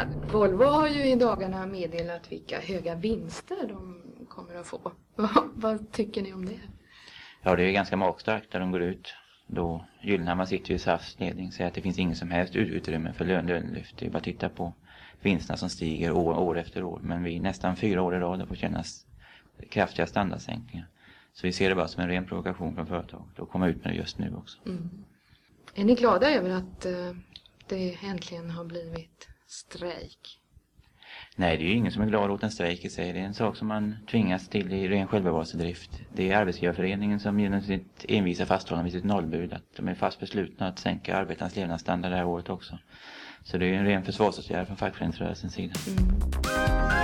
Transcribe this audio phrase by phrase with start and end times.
[0.00, 4.92] Ja, Volvo har ju i dagarna meddelat vilka höga vinster de kommer att få.
[5.54, 6.60] Vad tycker ni om det?
[7.42, 9.14] Ja, det är ganska magstarkt när de går ut.
[9.46, 13.12] Då Gyllenhammar sitter ju i SAFs ledning säger att det finns ingen som helst utrymme
[13.12, 13.98] för lönelyft.
[13.98, 14.72] Det är bara att titta på
[15.20, 17.00] vinsterna som stiger år, år efter år.
[17.02, 19.06] Men vi nästan fyra år i rad har fått kännas
[19.68, 20.86] kraftiga standardsänkningar.
[21.32, 23.92] Så vi ser det bara som en ren provokation från företaget och komma ut med
[23.92, 24.58] det just nu också.
[24.66, 24.90] Mm.
[25.74, 27.16] Är ni glada över att uh,
[27.68, 30.40] det äntligen har blivit strejk?
[31.36, 33.12] Nej, det är ju ingen som är glad åt en strejk i sig.
[33.12, 35.90] Det är en sak som man tvingas till i ren självbevarelsedrift.
[36.12, 40.20] Det är Arbetsgivarföreningen som genom sitt envisa fasthållande vid sitt nollbud att de är fast
[40.20, 42.78] beslutna att sänka arbetarnas levnadsstandard det här året också.
[43.44, 45.74] Så det är en ren försvarsåtgärd från fackföreningsrörelsens sida.
[45.88, 46.99] Mm.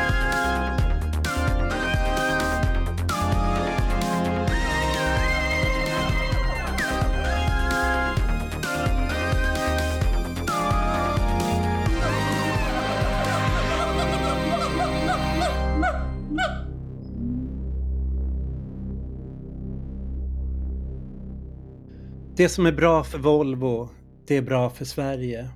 [22.37, 23.89] Det som är bra för Volvo,
[24.27, 25.49] det är bra för Sverige.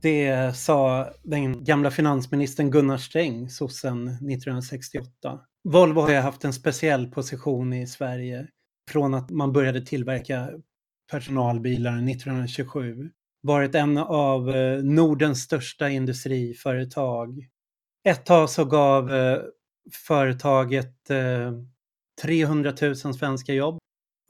[0.00, 5.40] Det sa den gamla finansministern Gunnar Sträng, sossen 1968.
[5.64, 8.46] Volvo har ju haft en speciell position i Sverige
[8.90, 10.50] från att man började tillverka
[11.10, 13.10] personalbilar 1927.
[13.42, 17.48] Varit en av eh, Nordens största industriföretag.
[18.08, 19.38] Ett tag så gav eh,
[20.06, 21.52] företaget eh,
[22.22, 23.78] 300 000 svenska jobb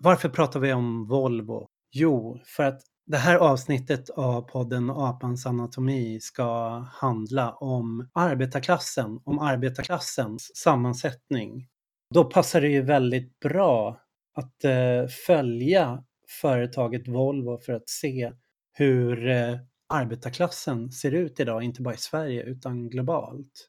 [0.03, 1.69] varför pratar vi om Volvo?
[1.93, 9.39] Jo, för att det här avsnittet av podden Apans anatomi ska handla om arbetarklassen, om
[9.39, 11.69] arbetarklassens sammansättning.
[12.15, 14.01] Då passar det ju väldigt bra
[14.35, 16.05] att eh, följa
[16.41, 18.33] företaget Volvo för att se
[18.73, 19.57] hur eh,
[19.89, 23.69] arbetarklassen ser ut idag, inte bara i Sverige utan globalt.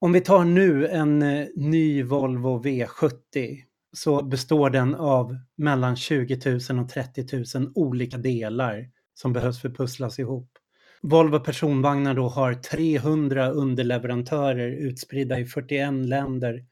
[0.00, 3.58] Om vi tar nu en eh, ny Volvo V70
[3.92, 9.68] så består den av mellan 20 000 och 30 000 olika delar som behövs för
[9.68, 10.58] att pusslas ihop.
[11.02, 16.66] Volvo personvagnar då har 300 underleverantörer utspridda i 41 länder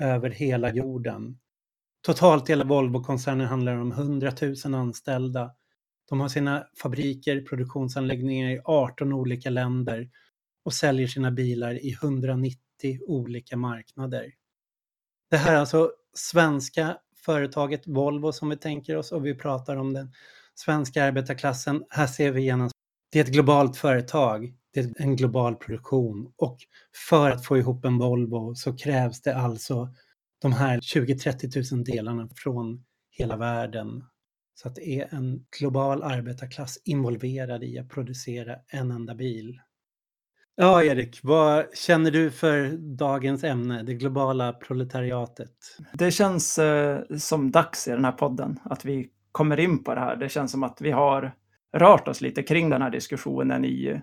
[0.00, 1.38] över hela jorden.
[2.02, 4.32] Totalt hela Volvo-koncernen handlar om 100
[4.64, 5.50] 000 anställda.
[6.08, 10.10] De har sina fabriker, produktionsanläggningar i 18 olika länder
[10.64, 12.58] och säljer sina bilar i 190
[13.06, 14.32] olika marknader.
[15.30, 19.92] Det här är alltså svenska företaget Volvo som vi tänker oss och vi pratar om
[19.92, 20.12] den
[20.54, 21.84] svenska arbetarklassen.
[21.88, 22.74] Här ser vi genast,
[23.12, 26.58] det är ett globalt företag, det är en global produktion och
[27.08, 29.94] för att få ihop en Volvo så krävs det alltså
[30.42, 34.04] de här 20-30 000 delarna från hela världen.
[34.54, 39.60] Så att det är en global arbetarklass involverad i att producera en enda bil.
[40.58, 45.50] Ja, Erik, vad känner du för dagens ämne, det globala proletariatet?
[45.92, 50.00] Det känns eh, som dags i den här podden att vi kommer in på det
[50.00, 50.16] här.
[50.16, 51.34] Det känns som att vi har
[51.72, 54.00] rört oss lite kring den här diskussionen i,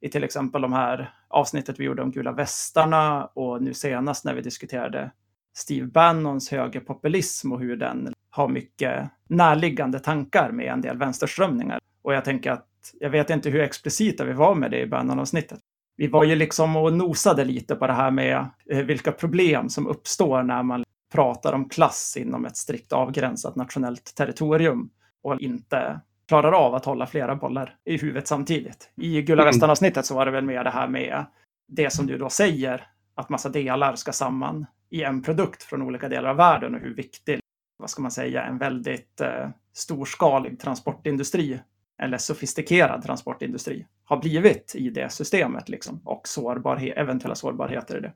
[0.00, 4.34] i till exempel de här avsnittet vi gjorde om gula västarna och nu senast när
[4.34, 5.10] vi diskuterade
[5.56, 11.80] Steve Bannons högerpopulism och hur den har mycket närliggande tankar med en del vänsterströmningar.
[12.02, 12.68] Och jag tänker att
[13.00, 15.60] jag vet inte hur explicita vi var med det i Bannon-avsnittet
[15.96, 19.86] vi var ju liksom och nosade lite på det här med eh, vilka problem som
[19.86, 24.90] uppstår när man pratar om klass inom ett strikt avgränsat nationellt territorium
[25.22, 28.90] och inte klarar av att hålla flera bollar i huvudet samtidigt.
[28.96, 29.52] I Gula mm.
[29.52, 31.24] västarna-avsnittet så var det väl mer det här med
[31.68, 36.08] det som du då säger, att massa delar ska samman i en produkt från olika
[36.08, 37.40] delar av världen och hur viktig,
[37.78, 41.60] vad ska man säga, en väldigt eh, storskalig transportindustri
[42.04, 48.12] eller sofistikerad transportindustri har blivit i det systemet liksom, och sårbarhet, eventuella sårbarheter i det.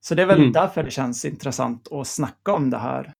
[0.00, 0.52] Så det är väl mm.
[0.52, 3.12] därför det känns intressant att snacka om det här.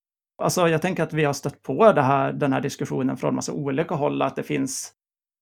[0.42, 3.52] Alltså, jag tänker att vi har stött på det här, den här diskussionen från massa
[3.52, 4.92] olika håll, att det finns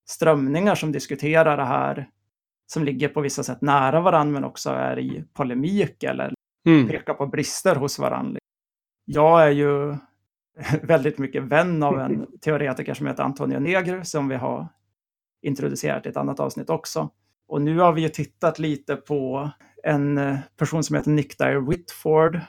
[0.08, 2.08] strömningar som diskuterar det här,
[2.72, 6.34] som ligger på vissa sätt nära varandra, men också är i polemik eller
[6.66, 6.88] mm.
[6.88, 8.38] pekar på brister hos varandra.
[9.04, 9.96] Jag är ju
[10.82, 14.68] väldigt mycket vän av en teoretiker som heter Antonio Negri som vi har
[15.42, 17.10] introducerat i ett annat avsnitt också.
[17.48, 19.50] Och nu har vi ju tittat lite på
[19.82, 22.40] en eh, person som heter Nick Dyer Whitford.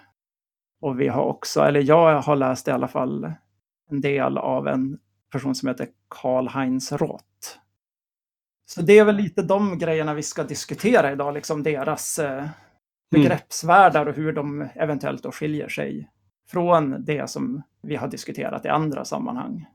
[0.81, 3.33] Och vi har också, eller jag har läst i alla fall
[3.89, 4.99] en del av en
[5.31, 7.25] person som heter Karl-Heinz Roth.
[8.65, 12.49] Så det är väl lite de grejerna vi ska diskutera idag, liksom deras eh, mm.
[13.11, 16.09] begreppsvärldar och hur de eventuellt då skiljer sig
[16.49, 19.65] från det som vi har diskuterat i andra sammanhang.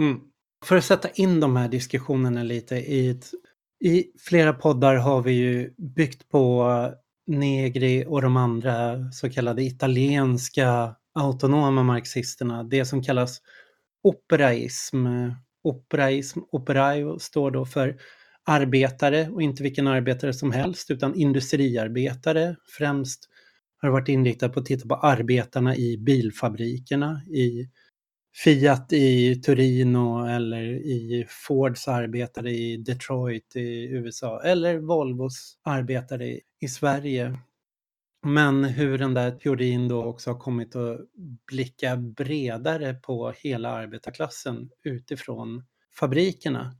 [0.00, 0.20] Mm.
[0.64, 3.26] För att sätta in de här diskussionerna lite i ett
[3.84, 6.70] I flera poddar har vi ju byggt på
[7.26, 13.40] Negri och de andra så kallade italienska autonoma marxisterna, det som kallas
[14.02, 15.06] operaism.
[15.62, 17.96] Operaism, operaio står då för
[18.46, 22.56] arbetare och inte vilken arbetare som helst utan industriarbetare.
[22.78, 23.28] Främst
[23.86, 27.68] har varit inriktad på att titta på arbetarna i bilfabrikerna, i
[28.44, 36.68] Fiat i Torino eller i Fords arbetare i Detroit i USA eller Volvos arbetare i
[36.68, 37.38] Sverige.
[38.26, 41.00] Men hur den där teorin då också har kommit att
[41.46, 45.64] blicka bredare på hela arbetarklassen utifrån
[46.00, 46.74] fabrikerna.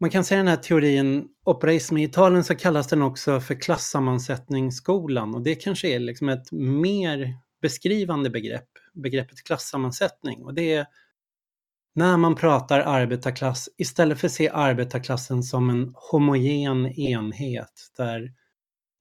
[0.00, 5.34] Man kan säga den här teorin, operaism i Italien så kallas den också för klassammansättningsskolan
[5.34, 10.44] och det kanske är liksom ett mer beskrivande begrepp, begreppet klassammansättning.
[10.44, 10.86] Och det är
[11.94, 18.32] när man pratar arbetarklass, istället för att se arbetarklassen som en homogen enhet där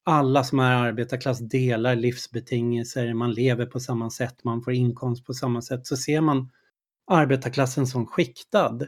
[0.06, 5.34] alla som är arbetarklass delar livsbetingelser, man lever på samma sätt, man får inkomst på
[5.34, 6.52] samma sätt, så ser man
[7.12, 8.80] arbetarklassen som skiktad.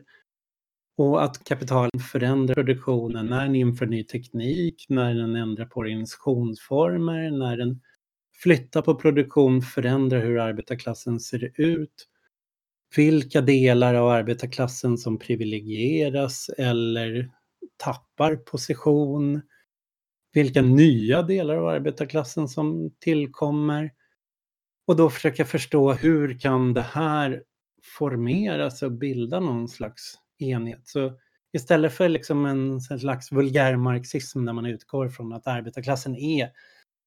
[1.00, 7.32] Och att kapital förändrar produktionen när den inför ny teknik, när den ändrar på organisationsformer,
[7.32, 7.82] när den
[8.44, 12.08] flyttar på produktion, förändrar hur arbetarklassen ser ut.
[12.96, 17.32] Vilka delar av arbetarklassen som privilegieras eller
[17.78, 19.42] tappar position
[20.34, 23.92] vilka nya delar av arbetarklassen som tillkommer.
[24.88, 27.44] Och då försöka förstå hur kan det här
[27.98, 30.88] formeras och bilda någon slags enhet.
[30.88, 31.14] Så
[31.54, 36.52] istället för liksom en slags vulgärmarxism där man utgår från att arbetarklassen är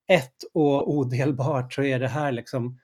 [0.08, 2.79] ett och odelbart så är det här liksom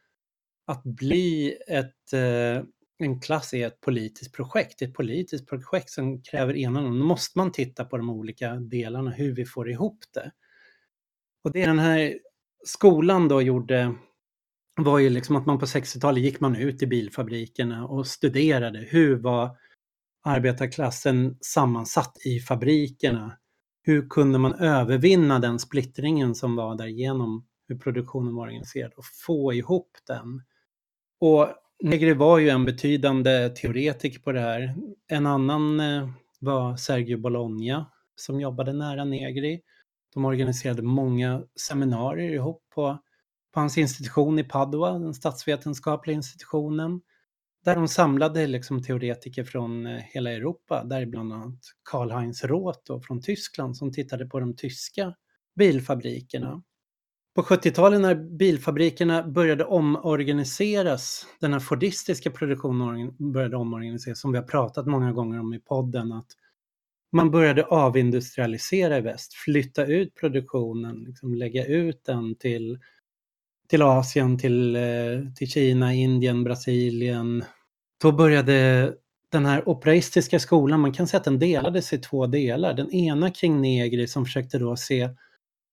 [0.66, 2.64] att bli ett, eh,
[2.98, 4.82] en klass är ett politiskt projekt.
[4.82, 6.88] Ett politiskt projekt som kräver enande.
[6.88, 10.32] Då måste man titta på de olika delarna, hur vi får ihop det.
[11.44, 12.18] Och det den här
[12.64, 13.94] skolan då gjorde
[14.76, 19.16] var ju liksom att man på 60-talet gick man ut i bilfabrikerna och studerade hur
[19.16, 19.56] var
[20.22, 23.32] arbetarklassen sammansatt i fabrikerna.
[23.82, 29.04] Hur kunde man övervinna den splittringen som var där genom hur produktionen var organiserad och
[29.26, 30.42] få ihop den.
[31.20, 31.48] Och
[31.82, 34.74] Negri var ju en betydande teoretiker på det här.
[35.08, 36.08] En annan eh,
[36.40, 39.60] var Sergio Bologna som jobbade nära Negri.
[40.14, 42.98] De organiserade många seminarier ihop på,
[43.54, 47.00] på hans institution i Padua, den statsvetenskapliga institutionen.
[47.64, 51.60] Där de samlade liksom teoretiker från eh, hela Europa, däribland annat
[51.90, 55.14] Karl-Heinz Roth från Tyskland som tittade på de tyska
[55.56, 56.62] bilfabrikerna.
[57.34, 64.44] På 70-talet när bilfabrikerna började omorganiseras, den här fordistiska produktionen började omorganiseras, som vi har
[64.44, 66.26] pratat många gånger om i podden, att
[67.12, 72.78] man började avindustrialisera i väst, flytta ut produktionen, liksom lägga ut den till,
[73.68, 74.82] till Asien, till, eh,
[75.36, 77.44] till Kina, Indien, Brasilien.
[78.02, 78.94] Då började
[79.32, 82.74] den här operaistiska skolan, man kan säga att den delades i två delar.
[82.74, 85.08] Den ena kring Negri som försökte då se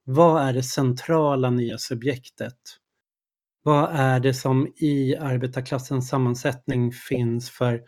[0.04, 2.58] vad är det centrala nya subjektet?
[3.64, 7.82] Vad är det som i arbetarklassens sammansättning finns för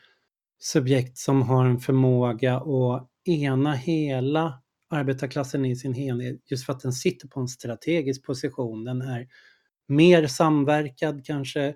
[0.59, 6.79] subjekt som har en förmåga att ena hela arbetarklassen i sin helhet just för att
[6.79, 8.83] den sitter på en strategisk position.
[8.83, 9.27] Den är
[9.87, 11.75] mer samverkad kanske,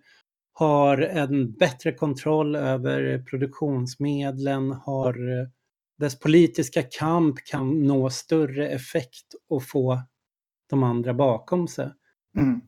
[0.54, 5.16] har en bättre kontroll över produktionsmedlen, har
[6.00, 10.02] dess politiska kamp kan nå större effekt och få
[10.70, 11.90] de andra bakom sig.
[12.38, 12.62] Mm.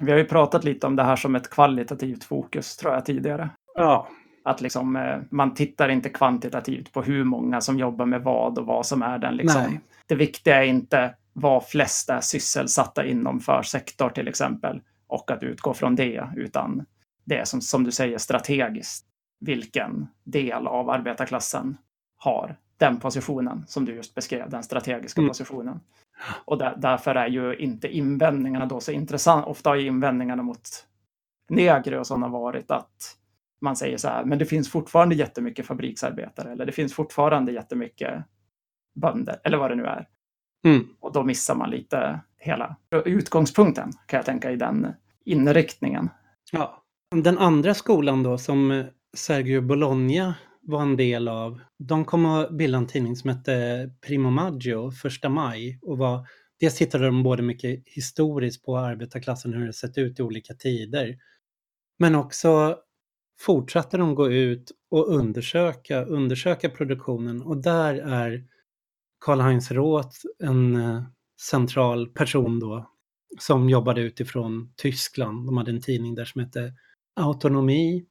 [0.00, 3.50] Vi har ju pratat lite om det här som ett kvalitativt fokus tror jag tidigare.
[3.74, 4.08] Ja.
[4.44, 8.66] Att liksom, eh, man tittar inte kvantitativt på hur många som jobbar med vad och
[8.66, 9.36] vad som är den.
[9.36, 9.78] Liksom.
[10.06, 15.42] Det viktiga är inte vad flest är sysselsatta inom för sektor till exempel och att
[15.42, 16.86] utgå från det, utan
[17.24, 19.06] det är som, som du säger strategiskt.
[19.40, 21.76] Vilken del av arbetarklassen
[22.16, 25.28] har den positionen som du just beskrev, den strategiska mm.
[25.28, 25.80] positionen.
[26.44, 29.48] Och där, därför är ju inte invändningarna då så intressanta.
[29.48, 30.86] Ofta har invändningarna mot
[31.48, 33.16] negrer och sådana varit att
[33.60, 38.24] man säger så här, men det finns fortfarande jättemycket fabriksarbetare eller det finns fortfarande jättemycket
[38.94, 40.08] bönder eller vad det nu är.
[40.66, 40.88] Mm.
[41.00, 44.86] Och då missar man lite hela utgångspunkten kan jag tänka i den
[45.24, 46.10] inriktningen.
[46.52, 46.82] Ja.
[47.10, 48.84] Den andra skolan då som
[49.16, 54.30] Sergio Bologna var en del av, de kom att bilda en tidning som hette Primo
[54.30, 55.78] Maggio, första maj.
[55.82, 56.26] Och var,
[56.60, 61.18] dels tittade de både mycket historiskt på arbetarklassen, hur det sett ut i olika tider.
[61.98, 62.76] Men också
[63.40, 68.44] fortsatte de gå ut och undersöka, undersöka produktionen och där är
[69.18, 71.02] Karl-Heinz Roth, en eh,
[71.50, 72.90] central person då,
[73.38, 75.46] som jobbade utifrån Tyskland.
[75.46, 76.72] De hade en tidning där som hette
[77.16, 78.06] Autonomi.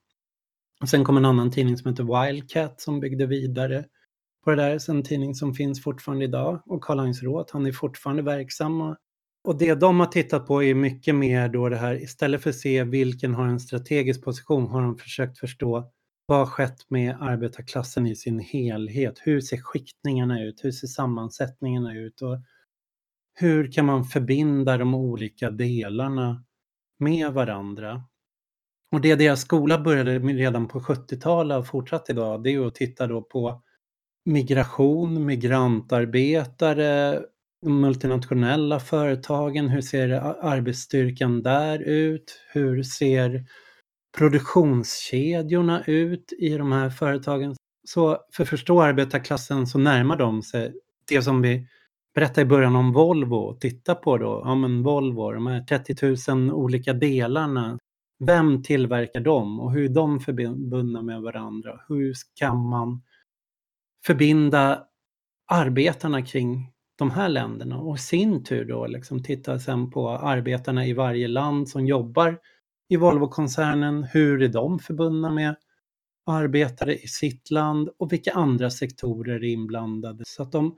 [0.82, 3.86] Och sen kom en annan tidning som hette Wildcat som byggde vidare
[4.44, 4.90] på det där.
[4.90, 6.62] En tidning som finns fortfarande idag.
[6.66, 8.96] Och Karl-Heinz Roth, han är fortfarande verksam.
[9.44, 12.56] Och det de har tittat på är mycket mer då det här, istället för att
[12.56, 15.92] se vilken har en strategisk position, har de försökt förstå
[16.26, 19.20] vad har skett med arbetarklassen i sin helhet?
[19.24, 20.64] Hur ser skiktningarna ut?
[20.64, 22.22] Hur ser sammansättningarna ut?
[22.22, 22.38] Och
[23.34, 26.44] hur kan man förbinda de olika delarna
[27.00, 28.04] med varandra?
[28.92, 32.76] Och det deras skola började med redan på 70-talet och fortsatt idag, det är att
[32.76, 33.62] titta då på
[34.26, 37.22] migration, migrantarbetare,
[37.62, 40.10] de multinationella företagen, hur ser
[40.46, 42.42] arbetsstyrkan där ut?
[42.54, 43.46] Hur ser
[44.18, 47.56] produktionskedjorna ut i de här företagen?
[47.88, 50.74] Så för att förstå arbetarklassen så närmar de sig
[51.10, 51.68] det som vi
[52.16, 53.58] berättade i början om Volvo.
[53.60, 57.80] Titta på då, ja men Volvo, de här 30 000 olika delarna.
[58.26, 61.82] Vem tillverkar dem och hur är de förbundna med varandra?
[61.88, 63.02] Hur kan man
[64.06, 64.84] förbinda
[65.48, 70.86] arbetarna kring de här länderna och i sin tur då liksom titta sen på arbetarna
[70.86, 72.40] i varje land som jobbar
[72.90, 74.04] i Volvo-koncernen.
[74.04, 75.56] Hur är de förbundna med
[76.26, 80.24] arbetare i sitt land och vilka andra sektorer är inblandade?
[80.28, 80.78] Så att de,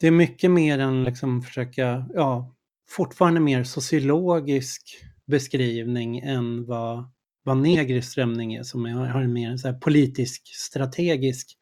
[0.00, 2.54] det är mycket mer än liksom försöka, ja,
[2.88, 4.82] fortfarande mer sociologisk
[5.26, 7.04] beskrivning än vad,
[7.42, 11.56] vad Negris strömning är som har en mer så politisk strategisk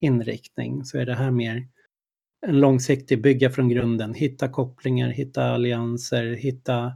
[0.00, 1.68] inriktning så är det här mer
[2.46, 6.92] en långsiktig bygga från grunden, hitta kopplingar, hitta allianser, hitta,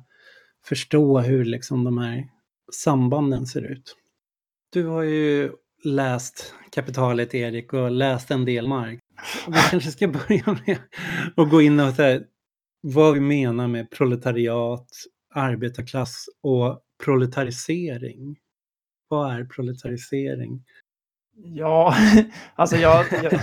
[0.69, 2.29] förstå hur liksom de här
[2.73, 3.97] sambanden ser ut.
[4.73, 5.53] Du har ju
[5.85, 9.01] läst Kapitalet, Erik, och läst en del Mark.
[9.47, 10.79] Vi kanske ska börja med
[11.37, 12.21] att gå in och säga
[12.81, 14.89] vad vi menar med proletariat,
[15.35, 18.37] arbetarklass och proletarisering.
[19.09, 20.65] Vad är proletarisering?
[21.37, 21.95] Ja,
[22.55, 23.41] alltså jag, jag,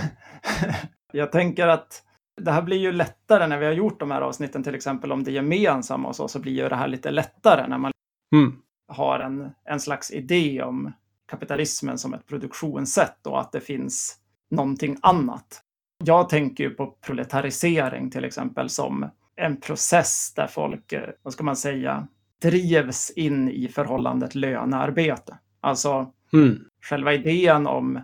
[1.12, 2.03] jag tänker att
[2.40, 5.24] det här blir ju lättare när vi har gjort de här avsnitten, till exempel om
[5.24, 7.92] det gemensamma och så, så blir ju det här lite lättare när man
[8.34, 8.56] mm.
[8.88, 10.92] har en, en slags idé om
[11.28, 14.18] kapitalismen som ett produktionssätt och att det finns
[14.50, 15.62] någonting annat.
[16.04, 21.44] Jag tänker ju på proletarisering till exempel som en process där folk, eh, vad ska
[21.44, 22.08] man säga,
[22.42, 25.38] drivs in i förhållandet lönearbete.
[25.60, 26.64] Alltså mm.
[26.82, 28.00] själva idén om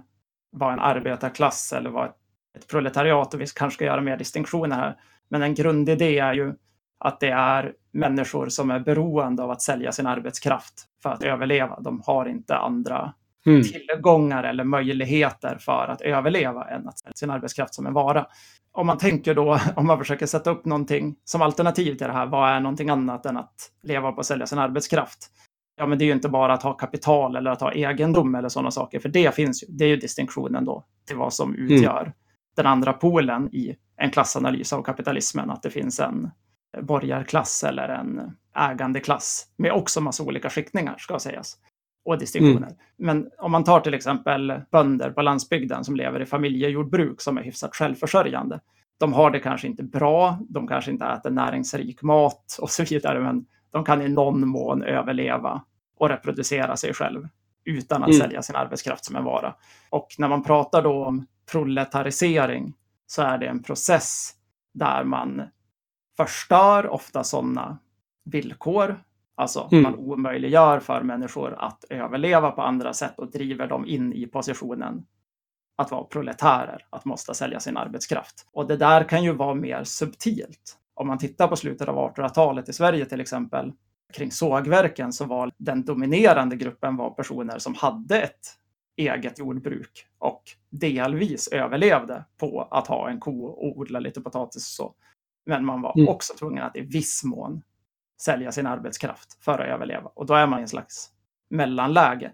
[0.52, 2.19] vad en arbetarklass eller vad ett
[2.70, 4.96] proletariat och vi kanske ska göra mer distinktioner här.
[5.28, 6.54] Men en grundidé är ju
[6.98, 11.80] att det är människor som är beroende av att sälja sin arbetskraft för att överleva.
[11.80, 13.14] De har inte andra
[13.46, 13.62] mm.
[13.62, 18.26] tillgångar eller möjligheter för att överleva än att sälja sin arbetskraft som en vara.
[18.72, 22.26] Om man tänker då, om man försöker sätta upp någonting som alternativ till det här,
[22.26, 25.30] vad är någonting annat än att leva på att sälja sin arbetskraft?
[25.76, 28.48] Ja, men det är ju inte bara att ha kapital eller att ha egendom eller
[28.48, 29.66] sådana saker, för det finns ju.
[29.70, 31.72] Det är ju distinktionen då till vad som mm.
[31.72, 32.12] utgör mm
[32.56, 36.30] den andra polen i en klassanalys av kapitalismen, att det finns en
[36.82, 41.56] borgarklass eller en ägandeklass med också massa olika skiktningar, ska sägas,
[42.04, 42.66] och distinktioner.
[42.66, 42.76] Mm.
[42.96, 47.42] Men om man tar till exempel bönder på landsbygden som lever i familjejordbruk som är
[47.42, 48.60] hyfsat självförsörjande.
[48.98, 53.20] De har det kanske inte bra, de kanske inte äter näringsrik mat och så vidare,
[53.20, 55.62] men de kan i någon mån överleva
[55.96, 57.28] och reproducera sig själv
[57.64, 58.20] utan att mm.
[58.20, 59.54] sälja sin arbetskraft som en vara.
[59.90, 62.74] Och när man pratar då om proletarisering
[63.06, 64.30] så är det en process
[64.74, 65.42] där man
[66.16, 67.78] förstör ofta sådana
[68.24, 69.04] villkor.
[69.34, 69.82] Alltså mm.
[69.82, 75.06] man omöjliggör för människor att överleva på andra sätt och driver dem in i positionen
[75.76, 78.46] att vara proletärer, att måste sälja sin arbetskraft.
[78.52, 80.76] Och det där kan ju vara mer subtilt.
[80.94, 83.72] Om man tittar på slutet av 1800-talet i Sverige till exempel,
[84.12, 88.56] kring sågverken så var den dominerande gruppen var personer som hade ett
[89.08, 94.62] eget jordbruk och delvis överlevde på att ha en ko och odla lite potatis och
[94.86, 94.94] så.
[95.46, 96.08] Men man var mm.
[96.08, 97.62] också tvungen att i viss mån
[98.20, 100.10] sälja sin arbetskraft för att överleva.
[100.14, 101.10] Och då är man i en slags
[101.50, 102.32] mellanläge.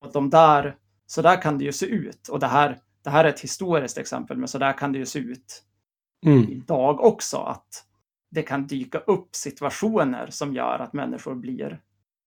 [0.00, 2.28] Och de där, så där kan det ju se ut.
[2.28, 5.06] Och det här, det här är ett historiskt exempel, men så där kan det ju
[5.06, 5.64] se ut
[6.26, 6.48] mm.
[6.48, 7.36] idag också.
[7.36, 7.84] Att
[8.30, 11.80] det kan dyka upp situationer som gör att människor blir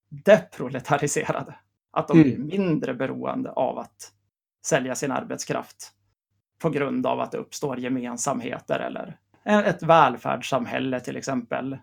[0.09, 1.55] deproletariserade.
[1.91, 2.47] Att de blir mm.
[2.47, 4.13] mindre beroende av att
[4.65, 5.91] sälja sin arbetskraft
[6.59, 11.77] på grund av att det uppstår gemensamheter eller ett välfärdssamhälle till exempel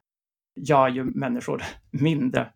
[0.57, 2.53] gör ju människor mindre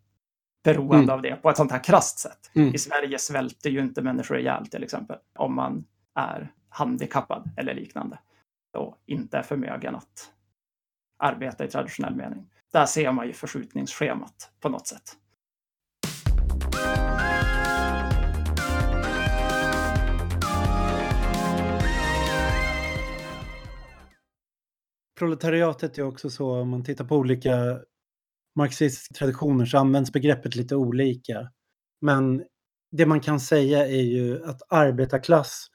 [0.64, 1.11] beroende mm.
[1.11, 2.50] av det på ett sånt här krasst sätt.
[2.54, 2.75] Mm.
[2.75, 8.18] I Sverige svälter ju inte människor ihjäl till exempel om man är handikappad eller liknande.
[8.73, 10.32] då inte är förmögen att
[11.18, 12.50] arbeta i traditionell mening.
[12.73, 15.16] Där ser man ju förskjutningsschemat på något sätt.
[25.23, 27.81] Proletariatet är också så, om man tittar på olika
[28.57, 31.50] marxistiska traditioner så används begreppet lite olika.
[32.00, 32.45] Men
[32.93, 35.67] det man kan säga är ju att arbetarklass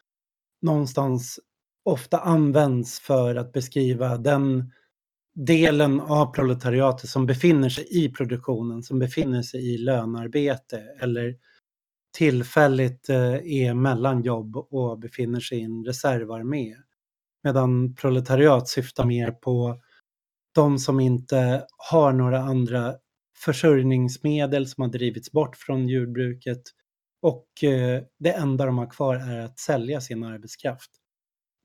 [0.61, 1.39] någonstans
[1.85, 4.71] ofta används för att beskriva den
[5.35, 11.35] delen av proletariatet som befinner sig i produktionen, som befinner sig i lönarbete eller
[12.17, 16.75] tillfälligt eh, är mellan jobb och befinner sig i en reservarmé.
[17.47, 19.81] Medan proletariat syftar mer på
[20.55, 22.95] de som inte har några andra
[23.37, 26.61] försörjningsmedel som har drivits bort från jordbruket
[27.21, 30.91] och eh, det enda de har kvar är att sälja sin arbetskraft.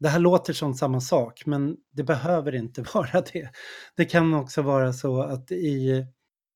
[0.01, 3.51] Det här låter som samma sak, men det behöver inte vara det.
[3.97, 6.07] Det kan också vara så att i,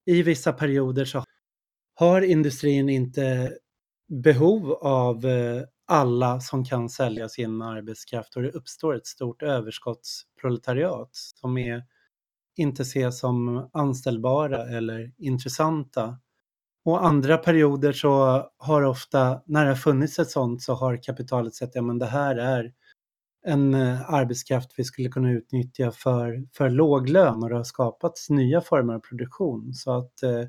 [0.06, 1.24] i vissa perioder så
[1.94, 3.52] har industrin inte
[4.22, 11.10] behov av eh, alla som kan sälja sin arbetskraft och det uppstår ett stort överskottsproletariat
[11.12, 11.84] som är,
[12.56, 16.18] inte ses som anställbara eller intressanta.
[16.84, 21.54] Och andra perioder så har ofta, när det har funnits ett sånt, så har kapitalet
[21.54, 22.72] sett att ja, det här är
[23.46, 28.30] en eh, arbetskraft vi skulle kunna utnyttja för, för låg lön och det har skapats
[28.30, 30.44] nya former av produktion så att eh,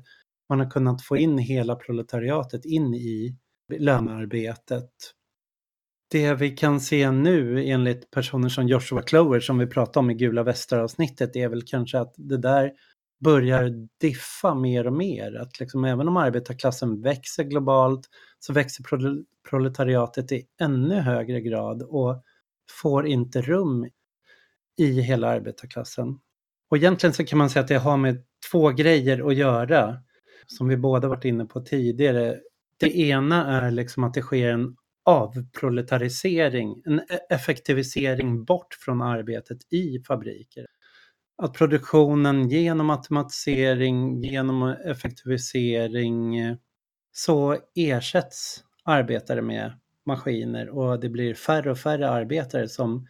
[0.48, 3.36] man har kunnat få in hela proletariatet in i
[3.78, 4.90] lönearbetet.
[6.10, 10.14] Det vi kan se nu enligt personer som Joshua Clover som vi pratade om i
[10.14, 12.72] Gula västar-avsnittet är väl kanske att det där
[13.24, 15.40] börjar diffa mer och mer.
[15.40, 18.84] Att liksom även om arbetarklassen växer globalt så växer
[19.50, 22.22] proletariatet i ännu högre grad och
[22.82, 23.88] får inte rum
[24.78, 26.18] i hela arbetarklassen.
[26.70, 29.96] Och egentligen så kan man säga att det har med två grejer att göra
[30.46, 32.40] som vi båda varit inne på tidigare.
[32.76, 34.76] Det ena är liksom att det sker en
[35.08, 40.66] avproletarisering, en e-, effektivisering bort från arbetet i fabriker.
[41.42, 46.36] Att produktionen genom automatisering, genom effektivisering
[47.12, 53.06] så ersätts arbetare med maskiner och det blir färre och färre arbetare som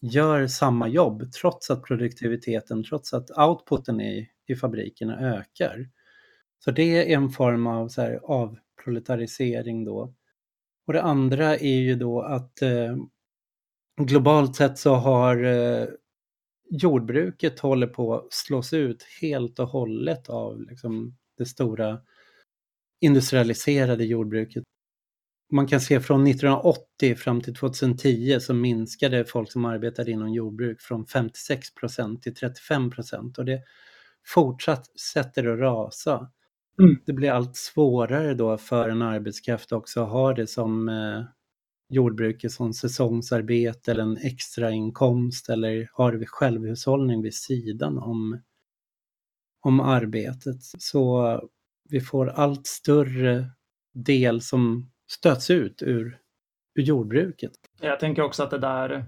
[0.00, 5.90] gör samma jobb trots att produktiviteten, trots att outputen i, i fabrikerna ökar.
[6.58, 10.14] Så det är en form av så här, avproletarisering då.
[10.86, 12.96] Och det andra är ju då att eh,
[14.00, 15.86] globalt sett så har eh,
[16.70, 22.00] jordbruket håller på att slås ut helt och hållet av liksom, det stora
[23.00, 24.64] industrialiserade jordbruket
[25.54, 30.80] man kan se från 1980 fram till 2010 så minskade folk som arbetade inom jordbruk
[30.80, 33.62] från 56 procent till 35 procent och det
[34.26, 36.30] fortsätter att rasa.
[36.78, 36.98] Mm.
[37.06, 41.24] Det blir allt svårare då för en arbetskraft också att ha det som eh,
[41.88, 48.40] jordbruket som säsongsarbete eller en extrainkomst eller ha det vid självhushållning vid sidan om,
[49.60, 50.56] om arbetet.
[50.78, 51.40] Så
[51.90, 53.46] vi får allt större
[53.94, 56.18] del som stöts ut ur,
[56.74, 57.52] ur jordbruket.
[57.80, 59.06] Jag tänker också att det där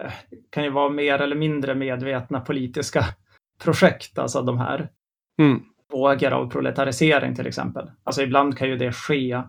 [0.00, 0.12] eh,
[0.50, 3.04] kan ju vara mer eller mindre medvetna politiska
[3.58, 4.90] projekt, alltså de här
[5.38, 5.62] mm.
[5.92, 7.90] Vågor av proletarisering till exempel.
[8.04, 9.42] Alltså ibland kan ju det ske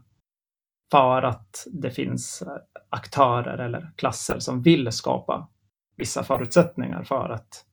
[0.92, 2.44] för att det finns
[2.90, 5.50] aktörer eller klasser som vill skapa
[5.98, 7.66] vissa förutsättningar för att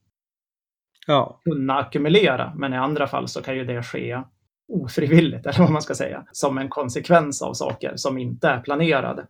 [1.07, 1.41] ja.
[1.45, 2.55] kunna ackumulera.
[2.57, 4.23] Men i andra fall så kan ju det ske
[4.69, 9.27] ofrivilligt, eller vad man ska säga, som en konsekvens av saker som inte är planerade.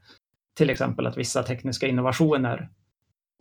[0.57, 2.71] Till exempel att vissa tekniska innovationer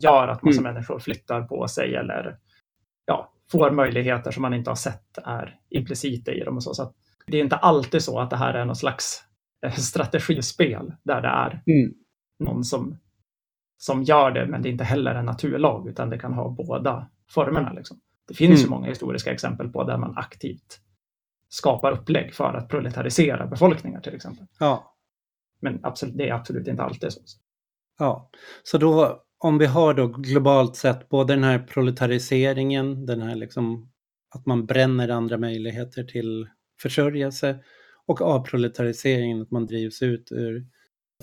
[0.04, 0.73] gör att massa mm.
[0.73, 2.38] människor flyttar på sig eller
[3.06, 6.55] ja, får möjligheter som man inte har sett är implicita i dem.
[6.55, 6.73] Och så.
[6.73, 6.93] så
[7.27, 9.23] det är inte alltid så att det här är någon slags
[9.65, 11.93] eh, strategispel där det är mm.
[12.39, 12.99] någon som,
[13.77, 17.09] som gör det, men det är inte heller en naturlag, utan det kan ha båda
[17.29, 17.73] formerna.
[17.73, 17.99] Liksom.
[18.27, 18.63] Det finns mm.
[18.63, 20.79] ju många historiska exempel på där man aktivt
[21.49, 24.45] skapar upplägg för att proletarisera befolkningar till exempel.
[24.59, 24.95] Ja.
[25.59, 27.19] Men absolut, det är absolut inte alltid så.
[27.99, 28.29] Ja,
[28.63, 33.91] så då om vi har då globalt sett både den här proletariseringen, den här liksom
[34.36, 36.47] att man bränner andra möjligheter till
[36.82, 37.60] försörjelse
[38.06, 40.65] och avproletariseringen, att man drivs ut ur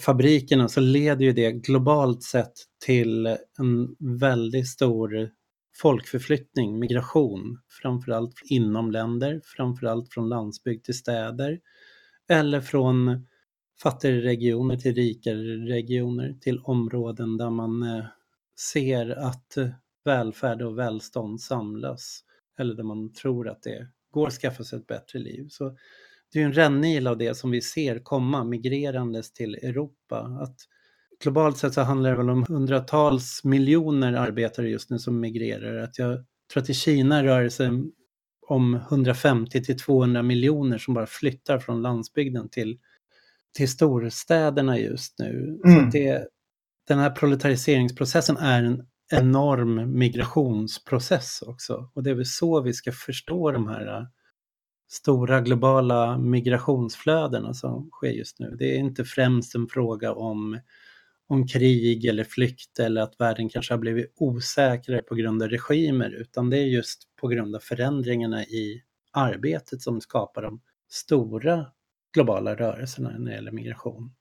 [0.00, 2.52] fabrikerna, så leder ju det globalt sett
[2.85, 3.26] till
[3.59, 5.31] en väldigt stor
[5.83, 11.61] folkförflyttning, migration, framförallt inom länder, framförallt från landsbygd till städer
[12.28, 13.26] eller från
[13.82, 18.04] fattigare regioner till rikare regioner till områden där man eh,
[18.72, 19.68] ser att eh,
[20.04, 22.20] välfärd och välstånd samlas.
[22.58, 25.46] Eller där man tror att det går att skaffa sig ett bättre liv.
[25.50, 25.76] Så
[26.32, 30.38] det är en rännil av det som vi ser komma migrerandes till Europa.
[30.40, 30.56] Att
[31.22, 35.76] globalt sett så handlar det väl om hundratals miljoner arbetare just nu som migrerar.
[35.76, 37.70] Att jag tror att i Kina rör det sig
[38.46, 42.78] om 150 till 200 miljoner som bara flyttar från landsbygden till,
[43.54, 45.61] till storstäderna just nu.
[45.64, 45.90] Mm.
[45.90, 46.28] Så det,
[46.88, 51.90] den här proletariseringsprocessen är en enorm migrationsprocess också.
[51.94, 54.06] Och det är väl så vi ska förstå de här
[54.90, 58.56] stora globala migrationsflödena som sker just nu.
[58.58, 60.61] Det är inte främst en fråga om,
[61.26, 66.11] om krig eller flykt eller att världen kanske har blivit osäkrare på grund av regimer
[66.11, 68.82] utan det är just på grund av förändringarna i
[69.12, 71.66] arbetet som skapar de stora
[72.18, 74.14] globala rörelserna när det gäller migration.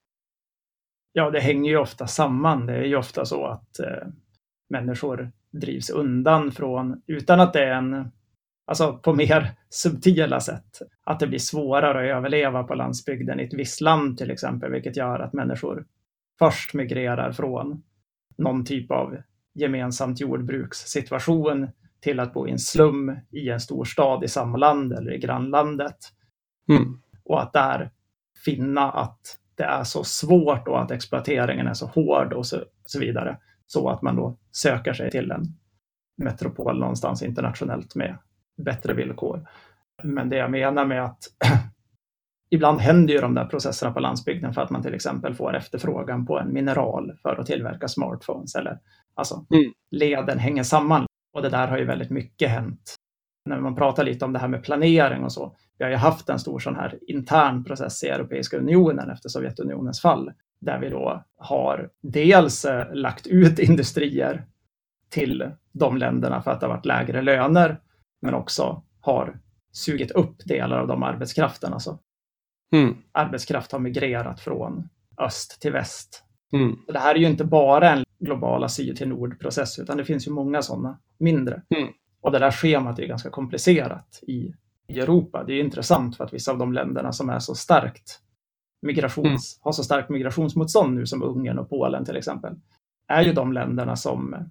[1.12, 2.66] Ja, det hänger ju ofta samman.
[2.66, 4.08] Det är ju ofta så att eh,
[4.70, 8.12] människor drivs undan från, utan att det är en
[8.68, 10.82] Alltså på mer subtila sätt.
[11.04, 14.98] Att det blir svårare att överleva på landsbygden i ett visst land till exempel, vilket
[14.98, 15.86] gör att människor
[16.40, 17.84] först migrerar från
[18.38, 19.18] någon typ av
[19.54, 21.68] gemensamt jordbrukssituation
[22.00, 25.20] till att bo i en slum i en stor stad i samma land eller i
[25.20, 25.98] grannlandet.
[26.70, 27.02] Mm.
[27.30, 27.92] Och att där
[28.46, 29.20] finna att
[29.56, 33.38] det är så svårt och att exploateringen är så hård och så, så vidare.
[33.68, 35.44] Så att man då söker sig till en
[36.18, 38.18] metropol någonstans internationellt med
[38.58, 39.48] bättre villkor.
[40.04, 41.20] Men det jag menar med att
[42.50, 46.26] ibland händer ju de där processerna på landsbygden för att man till exempel får efterfrågan
[46.26, 48.56] på en mineral för att tillverka smartphones.
[48.56, 48.80] Eller,
[49.16, 49.74] alltså, mm.
[49.92, 51.06] leden hänger samman.
[51.34, 52.96] Och det där har ju väldigt mycket hänt.
[53.46, 55.56] När man pratar lite om det här med planering och så.
[55.78, 60.02] Vi har ju haft en stor sån här intern process i Europeiska unionen efter Sovjetunionens
[60.02, 60.32] fall.
[60.60, 64.46] Där vi då har dels eh, lagt ut industrier
[65.10, 67.80] till de länderna för att det har varit lägre löner
[68.22, 69.40] men också har
[69.72, 71.74] sugit upp delar av de arbetskrafterna.
[71.74, 72.00] Alltså.
[72.74, 72.98] Mm.
[73.12, 76.24] Arbetskraft har migrerat från öst till väst.
[76.54, 76.76] Mm.
[76.88, 80.32] Det här är ju inte bara en globala syd till nord-process, utan det finns ju
[80.32, 81.62] många sådana mindre.
[81.76, 81.94] Mm.
[82.22, 84.54] Och det där schemat är ganska komplicerat i,
[84.88, 85.44] i Europa.
[85.44, 88.22] Det är intressant för att vissa av de länderna som är så starkt
[88.82, 89.64] migrations, mm.
[89.64, 92.56] har så starkt migrationsmotstånd nu som Ungern och Polen till exempel,
[93.08, 94.50] är ju de länderna som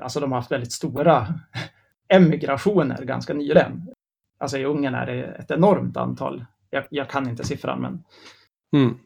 [0.00, 1.26] alltså de har haft väldigt stora
[2.08, 3.88] emigrationer ganska nyligen.
[4.38, 6.44] Alltså i Ungern är det ett enormt antal.
[6.70, 8.04] Jag, jag kan inte siffran, men
[8.76, 8.98] mm.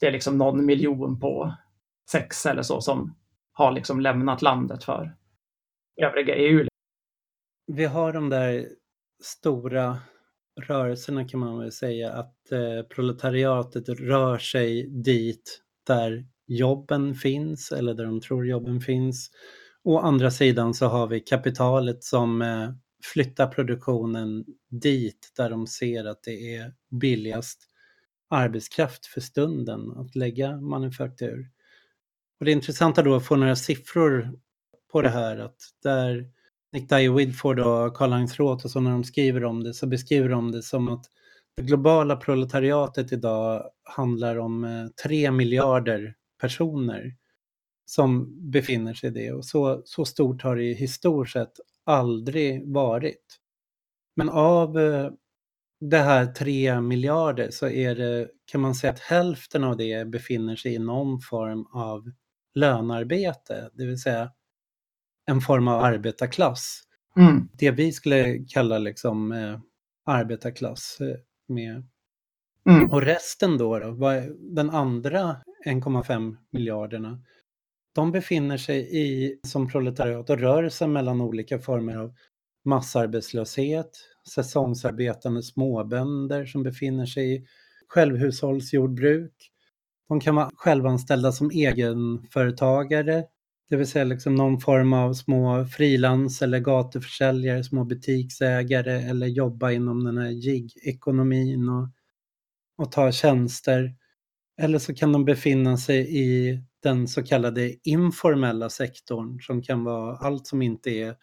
[0.00, 1.54] det är liksom någon miljon på
[2.10, 3.14] sex eller så som
[3.52, 5.16] har liksom lämnat landet för
[6.02, 6.66] övriga EU.
[7.66, 8.68] Vi har de där
[9.20, 9.98] stora
[10.60, 17.94] rörelserna kan man väl säga att eh, proletariatet rör sig dit där jobben finns eller
[17.94, 19.30] där de tror jobben finns.
[19.84, 22.70] Å andra sidan så har vi kapitalet som eh,
[23.12, 27.66] flyttar produktionen dit där de ser att det är billigast
[28.30, 31.50] arbetskraft för stunden att lägga manufaktur.
[32.38, 34.38] Och det intressanta då att få några siffror
[34.92, 36.30] på det här att där
[36.72, 40.28] Nick Dyer Widford och Karl-Heinz Roth och så när de skriver om det så beskriver
[40.28, 41.04] de det som att
[41.56, 47.16] det globala proletariatet idag handlar om eh, 3 miljarder personer
[47.86, 49.32] som befinner sig i det.
[49.32, 51.52] Och så, så stort har det historiskt sett
[51.84, 53.38] aldrig varit.
[54.16, 55.10] Men av eh,
[55.80, 60.56] det här 3 miljarder så är det, kan man säga att hälften av det befinner
[60.56, 62.10] sig i någon form av
[62.54, 64.30] lönarbete, det vill säga
[65.30, 66.82] en form av arbetarklass.
[67.16, 67.48] Mm.
[67.52, 69.58] Det vi skulle kalla liksom eh,
[70.04, 71.16] arbetarklass eh,
[71.48, 71.84] med.
[72.68, 72.90] Mm.
[72.90, 77.22] Och resten då, då den andra 1,5 miljarderna,
[77.94, 82.14] de befinner sig i, som proletariat och rör sig mellan olika former av
[82.64, 83.90] massarbetslöshet,
[84.34, 87.46] säsongsarbetande småbönder som befinner sig i
[87.88, 89.50] självhushållsjordbruk.
[90.08, 93.24] De kan vara självanställda som egenföretagare,
[93.70, 99.70] det vill säga liksom någon form av små frilans eller gatuförsäljare, små butiksägare eller jobba
[99.70, 101.88] inom den här gig-ekonomin och,
[102.76, 103.94] och ta tjänster.
[104.60, 110.16] Eller så kan de befinna sig i den så kallade informella sektorn som kan vara
[110.16, 111.16] allt som inte är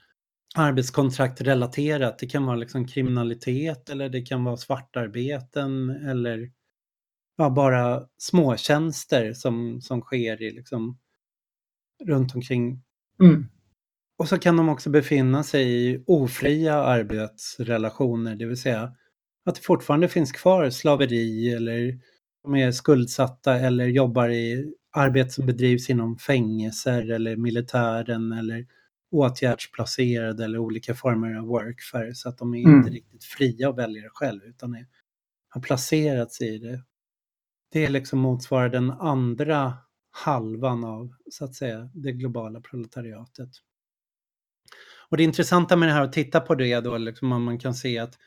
[0.55, 2.19] arbetskontrakt-relaterat.
[2.19, 6.51] Det kan vara liksom kriminalitet eller det kan vara svartarbeten eller
[7.37, 10.97] ja, bara småtjänster som, som sker i liksom
[12.03, 12.83] runt omkring.
[13.21, 13.45] Mm.
[14.19, 18.93] Och så kan de också befinna sig i ofria arbetsrelationer, det vill säga
[19.45, 21.99] att det fortfarande finns kvar slaveri eller
[22.43, 28.65] de är skuldsatta eller jobbar i arbete som bedrivs inom fängelser eller militären eller
[29.11, 32.77] åtgärdsplacerade eller olika former av workfare så att de är Mm.
[32.77, 34.85] inte riktigt fria att välja det själv utan är,
[35.49, 36.83] har placerats i det.
[37.71, 39.73] Det liksom motsvarar den andra
[40.25, 43.49] halvan av så att säga det globala proletariatet.
[45.09, 47.73] Och det intressanta med det här att titta på det då, liksom, om man kan
[47.73, 48.17] se att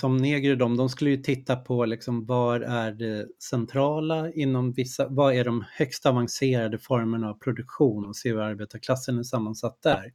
[0.00, 5.08] som negrer de, de skulle ju titta på liksom var är det centrala inom vissa,
[5.08, 10.12] vad är de högst avancerade formerna av produktion och se hur arbetarklassen är sammansatt där.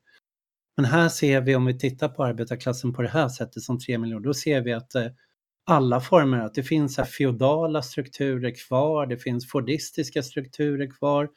[0.78, 3.98] Men här ser vi, om vi tittar på arbetarklassen på det här sättet som tre
[3.98, 5.08] miljoner, då ser vi att eh,
[5.70, 11.30] alla former, att det finns här feodala strukturer kvar, det finns fordistiska strukturer kvar,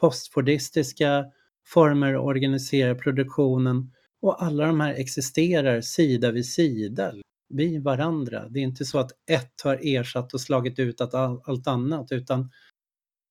[0.00, 1.24] postfordistiska
[1.66, 7.12] former att organisera produktionen och alla de här existerar sida vid sida,
[7.48, 8.48] vid varandra.
[8.48, 12.50] Det är inte så att ett har ersatt och slagit ut allt annat utan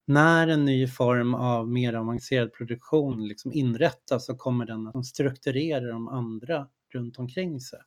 [0.07, 5.87] när en ny form av mer avancerad produktion liksom inrättas så kommer den att strukturera
[5.87, 7.79] de andra runt omkring sig.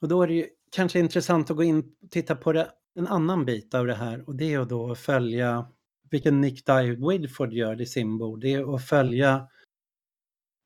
[0.00, 3.06] Och då är det ju kanske intressant att gå in och titta på det, en
[3.06, 5.66] annan bit av det här och det är att då följa,
[6.10, 9.48] vilken Nick Dye Widford gör i sin bok, det är att följa,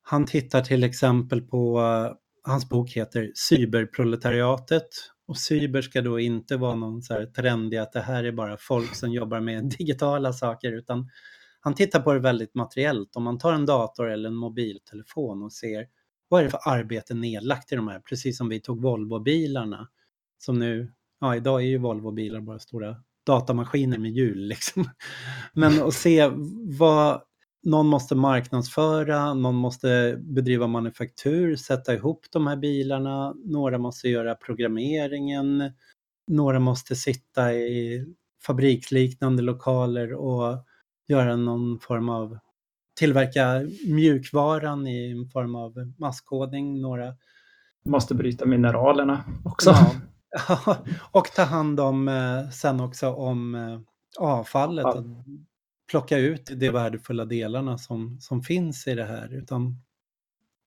[0.03, 1.81] han tittar till exempel på,
[2.45, 4.89] hans bok heter Cyberproletariatet
[5.27, 8.57] och cyber ska då inte vara någon så här trendig att det här är bara
[8.57, 11.09] folk som jobbar med digitala saker utan
[11.61, 13.17] han tittar på det väldigt materiellt.
[13.17, 15.87] Om man tar en dator eller en mobiltelefon och ser
[16.33, 19.89] vad är det för arbete nedlagt i de här, precis som vi tog Volvo-bilarna.
[20.39, 24.91] Som nu, ja idag är ju Volvo-bilar bara stora datamaskiner med hjul liksom.
[25.53, 26.31] Men att se
[26.79, 27.23] vad
[27.63, 34.35] någon måste marknadsföra, någon måste bedriva manufaktur, sätta ihop de här bilarna, några måste göra
[34.35, 35.73] programmeringen,
[36.27, 38.07] några måste sitta i
[38.47, 40.65] fabriksliknande lokaler och
[41.09, 42.39] göra någon form av
[43.03, 47.15] tillverka mjukvaran i form av masskodning, några
[47.85, 49.71] Måste bryta mineralerna också.
[49.71, 50.77] Ja.
[51.13, 53.81] och ta hand om eh, sen också om eh,
[54.19, 54.85] avfallet.
[54.85, 55.05] Ja.
[55.91, 59.35] Plocka ut de värdefulla delarna som, som finns i det här.
[59.35, 59.77] Utan,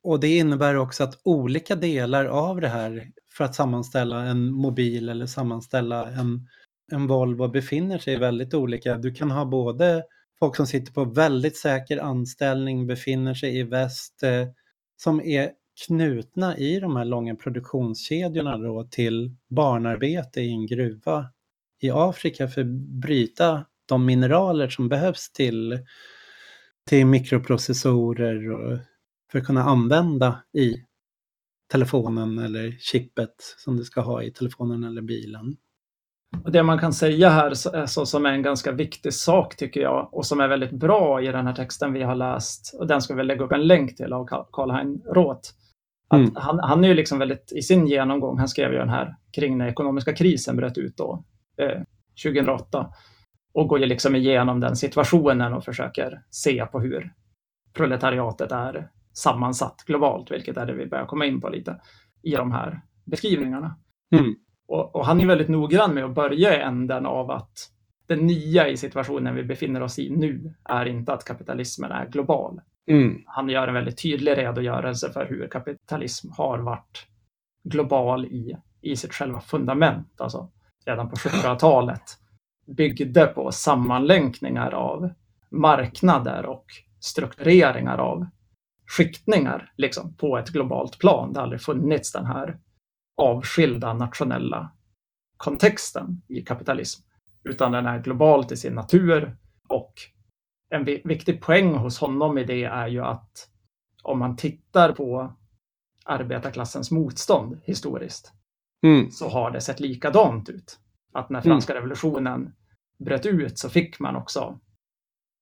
[0.03, 5.09] och det innebär också att olika delar av det här för att sammanställa en mobil
[5.09, 6.47] eller sammanställa en,
[6.91, 8.97] en Volvo befinner sig väldigt olika.
[8.97, 10.03] Du kan ha både
[10.39, 14.47] folk som sitter på väldigt säker anställning, befinner sig i väst, eh,
[14.97, 15.51] som är
[15.87, 21.29] knutna i de här långa produktionskedjorna då till barnarbete i en gruva
[21.81, 22.67] i Afrika för att
[23.01, 25.79] bryta de mineraler som behövs till,
[26.87, 28.79] till mikroprocessorer och
[29.31, 30.75] för att kunna använda i
[31.71, 35.57] telefonen eller chippet som du ska ha i telefonen eller bilen.
[36.43, 39.81] Och det man kan säga här så, så, som är en ganska viktig sak tycker
[39.81, 43.01] jag och som är väldigt bra i den här texten vi har läst och den
[43.01, 45.49] ska vi lägga upp en länk till av Karl-Hein Roth.
[46.07, 46.31] Att Mm.
[46.35, 49.57] han, han är ju liksom väldigt, i sin genomgång, han skrev ju den här kring
[49.57, 51.23] när ekonomiska krisen bröt ut då,
[51.57, 51.81] eh,
[52.23, 52.93] 2008
[53.53, 57.13] och går ju liksom igenom den situationen och försöker se på hur
[57.73, 61.81] proletariatet är sammansatt globalt, vilket är det vi börjar komma in på lite
[62.23, 63.77] i de här beskrivningarna.
[64.15, 64.35] Mm.
[64.67, 67.71] Och, och han är väldigt noggrann med att börja i änden av att
[68.07, 72.61] det nya i situationen vi befinner oss i nu är inte att kapitalismen är global.
[72.87, 73.23] Mm.
[73.25, 77.07] Han gör en väldigt tydlig redogörelse för hur kapitalism har varit
[77.63, 80.21] global i, i sitt själva fundament.
[80.21, 80.49] Alltså
[80.85, 82.01] redan på 1700-talet
[82.67, 85.09] byggde på sammanlänkningar av
[85.49, 86.65] marknader och
[86.99, 88.25] struktureringar av
[88.87, 91.33] skiktningar liksom, på ett globalt plan.
[91.33, 92.57] Det har aldrig funnits den här
[93.17, 94.71] avskilda nationella
[95.37, 97.01] kontexten i kapitalism,
[97.43, 99.37] utan den är global till sin natur
[99.69, 99.93] och
[100.69, 103.49] en vi- viktig poäng hos honom i det är ju att
[104.03, 105.33] om man tittar på
[106.05, 108.31] arbetarklassens motstånd historiskt
[108.85, 109.11] Mm.
[109.11, 110.79] så har det sett likadant ut.
[111.13, 112.53] Att när franska revolutionen
[112.99, 114.59] bröt ut så fick man också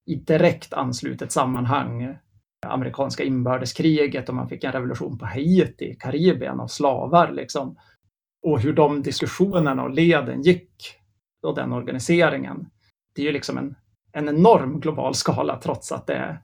[0.05, 2.17] i direkt anslutet sammanhang
[2.65, 7.77] amerikanska inbördeskriget och man fick en revolution på Haiti, Karibien av slavar liksom.
[8.47, 10.95] Och hur de diskussionerna och leden gick
[11.47, 12.69] och den organiseringen.
[13.15, 13.75] Det är ju liksom en,
[14.11, 16.41] en enorm global skala trots att det är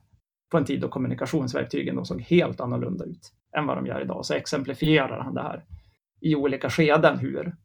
[0.50, 4.26] på en tid då kommunikationsverktygen då såg helt annorlunda ut än vad de gör idag.
[4.26, 5.64] Så exemplifierar han det här
[6.20, 7.56] i olika skeden hur,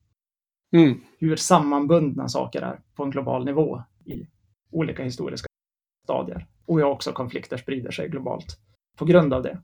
[0.75, 1.01] Mm.
[1.19, 4.27] hur sammanbundna saker är på en global nivå i
[4.71, 5.47] olika historiska
[6.03, 6.47] stadier.
[6.65, 8.57] Och hur också konflikter sprider sig globalt
[8.97, 9.61] på grund av det.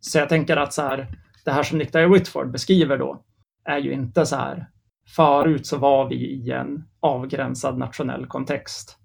[0.00, 3.24] Så jag tänker att så här, det här som Nick Dyer Whitford beskriver då
[3.64, 4.66] är ju inte så här.
[5.16, 8.98] Förut så var vi i en avgränsad nationell kontext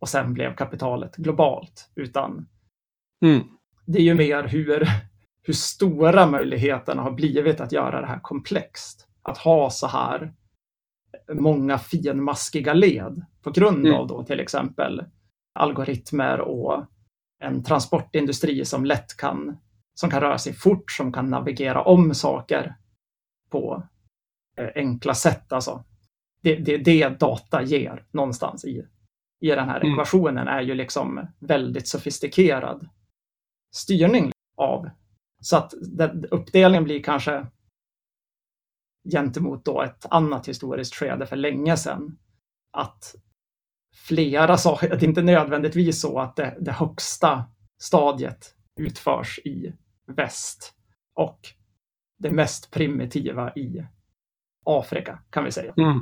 [0.00, 2.48] och sen blev kapitalet globalt, utan
[3.24, 3.42] Mm.
[3.86, 4.88] det är ju mer hur,
[5.42, 9.08] hur stora möjligheterna har blivit att göra det här komplext.
[9.22, 10.32] Att ha så här
[11.32, 13.94] många finmaskiga led på grund Mm.
[14.00, 15.04] av då till exempel
[15.54, 16.86] algoritmer och
[17.40, 19.56] en transportindustri som lätt kan,
[19.94, 22.76] som kan röra sig fort, som kan navigera om saker
[23.50, 23.82] på
[24.56, 25.52] eh, enkla sätt.
[25.52, 25.84] Alltså.
[26.42, 28.86] Det, det, det data ger någonstans i,
[29.40, 29.92] i den här Mm.
[29.92, 32.88] ekvationen är ju liksom väldigt sofistikerad
[33.74, 34.90] styrning av.
[35.40, 37.46] Så att den, uppdelningen blir kanske
[39.12, 42.18] gentemot då ett annat historiskt skede för länge sedan.
[42.72, 43.14] Att
[43.94, 47.44] flera saker, det inte nödvändigtvis så att det, det högsta
[47.78, 49.72] stadiet utförs i
[50.06, 50.74] väst
[51.14, 51.40] och
[52.18, 53.84] det mest primitiva i
[54.64, 55.74] Afrika kan vi säga.
[55.76, 56.00] Mm.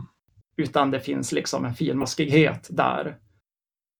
[0.56, 3.18] Utan det finns liksom en finmaskighet där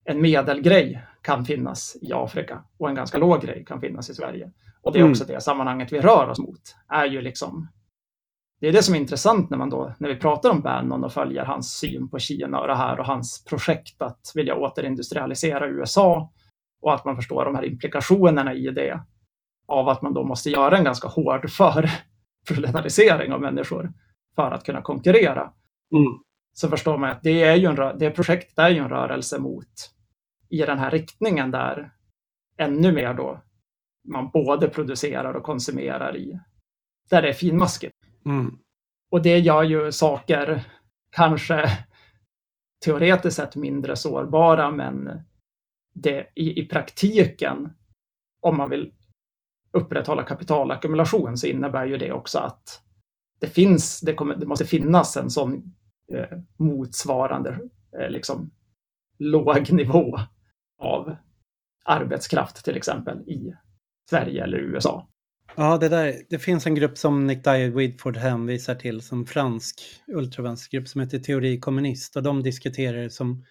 [0.05, 4.53] en medelgrej kan finnas i Afrika och en ganska låg grej kan finnas i Sverige.
[4.83, 5.13] Och det är Mm.
[5.13, 6.77] också det sammanhanget vi rör oss mot.
[6.89, 7.69] Är ju liksom,
[8.63, 11.13] det är det som är intressant när, man då, när vi pratar om Bannon och
[11.13, 16.33] följer hans syn på Kina och det här och hans projekt att vilja återindustrialisera USA
[16.83, 19.01] och att man förstår de här implikationerna i det
[19.69, 21.91] av att man då måste göra en ganska hård för
[22.49, 23.93] proletarisering av människor
[24.37, 25.53] för att kunna konkurrera
[25.93, 26.23] Mm.
[26.53, 29.91] så förstår man att det, är ju en, det projektet är ju en rörelse mot
[30.49, 31.93] i den här riktningen där
[32.57, 33.43] ännu mer då
[34.09, 36.39] man både producerar och konsumerar i
[37.11, 37.92] där det är finmaskigt.
[38.25, 38.59] Mm.
[39.11, 40.65] Och det gör ju saker
[41.11, 41.79] kanske
[42.85, 45.23] teoretiskt sett mindre sårbara men
[45.95, 47.73] det, i, i praktiken
[48.41, 48.93] om man vill
[49.73, 52.83] upprätthålla kapitalackumulation så innebär ju det också att
[53.41, 55.75] det finns, det, kommer, det måste finnas en sån
[56.13, 57.59] eh, motsvarande
[57.99, 58.51] eh, liksom,
[59.19, 60.19] låg nivå
[60.79, 61.17] av
[61.85, 63.55] arbetskraft till exempel i
[64.11, 65.09] Sverige eller USA.
[65.57, 70.89] Ja, det, där, det finns en grupp som Nick Dyer-Widford hänvisar till som fransk ultravänstergrupp
[70.89, 73.45] som heter Teori kommunist och de diskuterar som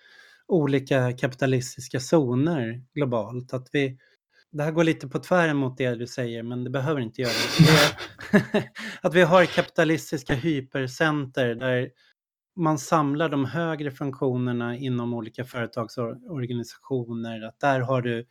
[0.48, 3.54] olika kapitalistiska zoner globalt.
[3.54, 3.98] Att vi,
[4.52, 7.32] det här går lite på tvären mot det du säger men det behöver inte göra
[7.32, 7.66] det.
[8.52, 8.70] det.
[9.02, 11.90] att vi har kapitalistiska hypercenter där
[12.56, 17.42] man samlar de högre funktionerna inom olika företagsorganisationer.
[17.42, 18.26] Att där har du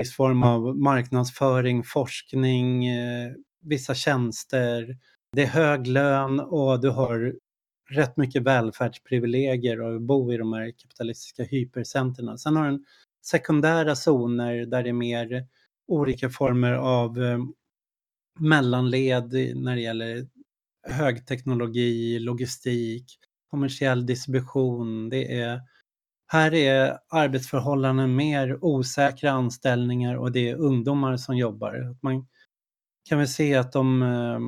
[0.00, 3.32] viss form av marknadsföring, forskning, eh,
[3.62, 4.98] vissa tjänster.
[5.32, 7.34] Det är hög lön och du har
[7.90, 12.38] rätt mycket välfärdsprivilegier och bo i de här kapitalistiska hypercenterna.
[12.38, 12.84] Sen har du en
[13.26, 15.46] sekundära zoner där det är mer
[15.88, 17.38] olika former av eh,
[18.38, 20.26] mellanled när det gäller
[20.88, 23.04] högteknologi, logistik,
[23.50, 25.08] kommersiell distribution.
[25.08, 25.60] Det är,
[26.32, 31.96] här är arbetsförhållanden mer osäkra anställningar och det är ungdomar som jobbar.
[32.02, 32.26] Man
[33.08, 34.40] kan väl se att de eh,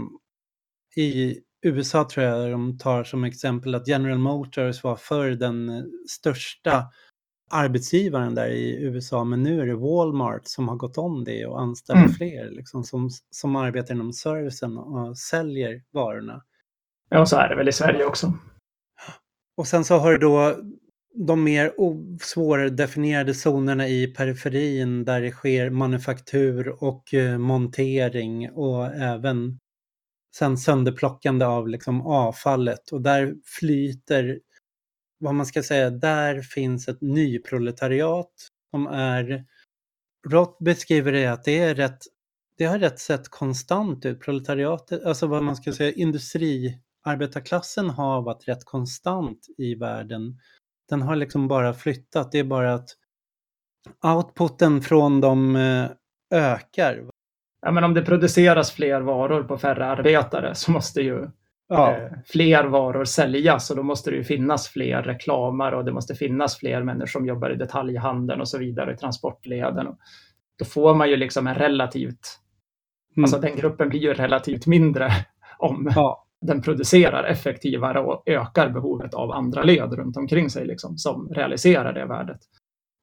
[1.02, 6.84] i USA tror jag de tar som exempel att General Motors var förr den största
[7.50, 11.60] arbetsgivaren där i USA men nu är det Walmart som har gått om det och
[11.60, 12.12] anställer Mm.
[12.12, 16.42] fler liksom, som, som arbetar inom servicen och säljer varorna.
[17.08, 18.32] Ja, så är det väl i Sverige också.
[19.56, 20.56] Och sen så har du då
[21.14, 21.72] de mer
[22.20, 29.58] svårdefinierade zonerna i periferin där det sker manufaktur och eh, montering och även
[30.36, 32.92] sen sönderplockande av liksom avfallet.
[32.92, 34.40] Och där flyter,
[35.18, 38.32] vad man ska säga, där finns ett nyproletariat
[38.70, 39.44] som är,
[40.28, 41.98] Roth beskriver det att det är rätt,
[42.58, 44.20] det har rätt sett konstant ut.
[44.20, 50.38] Proletariatet, alltså vad man ska säga, industriarbetarklassen har varit rätt konstant i världen.
[50.88, 52.88] Den har liksom bara flyttat, det är bara att
[54.04, 55.90] outputen från dem eh,
[56.34, 57.04] ökar.
[57.62, 61.28] Ja, men om det produceras fler varor på färre arbetare så måste ju
[61.74, 65.92] Ja, eh, fler varor säljas och då måste det ju finnas fler reklamare och det
[65.92, 69.86] måste finnas fler människor som jobbar i detaljhandeln och så vidare i transportleden.
[69.86, 69.98] Och
[70.58, 72.38] då får man ju liksom en relativt,
[73.16, 73.24] mm.
[73.24, 75.12] alltså den gruppen blir ju relativt mindre
[75.58, 80.98] om ja den producerar effektivare och ökar behovet av andra led runt omkring sig liksom,
[80.98, 82.40] som realiserar det värdet.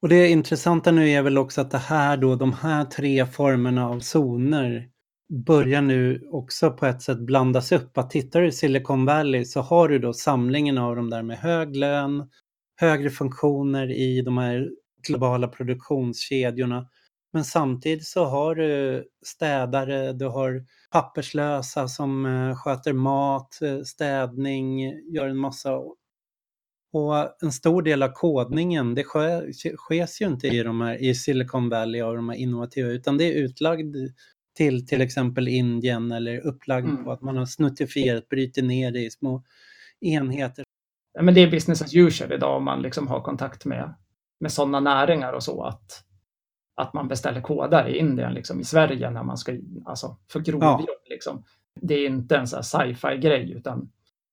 [0.01, 3.89] Och det intressanta nu är väl också att det här då, de här tre formerna
[3.89, 4.87] av zoner
[5.45, 7.97] börjar nu också på ett sätt blandas upp.
[7.97, 11.37] Att tittar du i Silicon Valley så har du då samlingen av de där med
[11.37, 12.29] hög lön,
[12.75, 14.69] högre funktioner i de här
[15.07, 16.87] globala produktionskedjorna.
[17.33, 24.81] Men samtidigt så har du städare, du har papperslösa som eh, sköter mat, eh, städning,
[25.13, 25.79] gör en massa.
[26.91, 31.15] Och en stor del av kodningen, det sker, sker ju inte i, de här, i
[31.15, 33.95] Silicon Valley och de här innovativa, utan det är utlagd
[34.57, 37.03] till till exempel Indien eller upplagd mm.
[37.03, 39.43] på att man har snuttifierat, bryter ner det i små
[39.99, 40.65] enheter.
[41.13, 43.93] Ja, men det är business as usual idag om man liksom har kontakt med,
[44.39, 45.63] med sådana näringar och så.
[45.63, 46.03] att
[46.79, 50.81] att man beställer kodar i Indien, liksom, i Sverige, när man ska, alltså för grovjobb.
[50.87, 50.93] Ja.
[51.09, 51.43] Liksom.
[51.81, 53.91] Det är inte en sci-fi grej, utan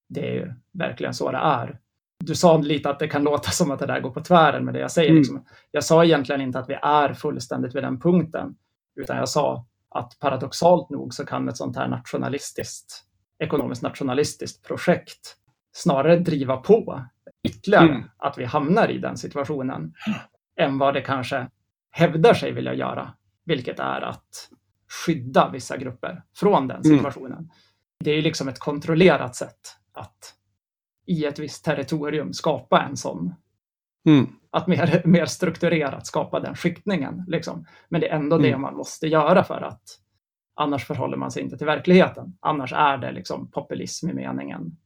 [0.09, 1.78] det är verkligen så det är.
[2.18, 4.74] Du sa lite att det kan låta som att det där går på tvären med
[4.74, 5.11] det jag säger.
[5.11, 5.18] Mm.
[5.18, 5.44] Liksom.
[5.70, 8.57] Jag sa egentligen inte att vi är fullständigt vid den punkten,
[9.01, 13.05] utan jag sa att paradoxalt nog så kan ett sånt här nationalistiskt,
[13.38, 15.36] ekonomiskt nationalistiskt projekt
[15.72, 17.05] snarare driva på
[17.49, 18.05] ytterligare mm.
[18.16, 19.94] att vi hamnar i den situationen
[20.61, 21.49] än vad det kanske
[21.97, 24.51] hävdar sig vilja göra, vilket är att
[25.07, 26.97] skydda vissa grupper från den mm.
[26.97, 27.38] situationen.
[27.38, 27.51] Mm.
[28.05, 29.61] Det är liksom ett kontrollerat sätt
[29.92, 30.34] att
[31.07, 33.34] i ett visst territorium skapa en sån
[34.07, 34.26] Mm.
[34.51, 37.24] Att mer, mer strukturerat skapa den skiktningen.
[37.28, 37.66] Liksom.
[37.88, 38.51] Men det är ändå mm.
[38.51, 39.82] det man måste göra för att
[40.55, 42.38] annars förhåller man sig inte till verkligheten.
[42.40, 44.76] Annars är det liksom populism i meningen.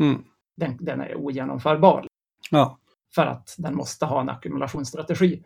[0.00, 0.24] Mm.
[0.56, 2.06] Den, den, är ogenomförbar.
[2.50, 2.78] Ja.
[3.14, 5.44] För att den måste ha en ackumulationsstrategi.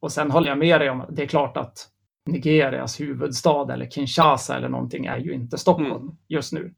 [0.00, 1.88] Och sen håller jag med dig om det är klart att
[2.26, 6.16] Nigerias huvudstad eller Kinshasa eller någonting är ju inte Stockholm mm.
[6.28, 6.74] just nu.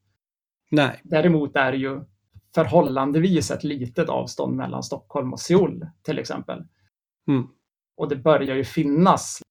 [0.71, 1.01] Nej.
[1.05, 2.01] Däremot är det ju
[2.55, 6.65] förhållandevis ett litet avstånd mellan Stockholm och Seoul till exempel.
[7.29, 7.47] Mm.
[7.97, 9.43] Och det börjar ju finnas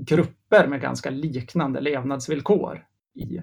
[0.00, 3.40] grupper med ganska liknande levnadsvillkor i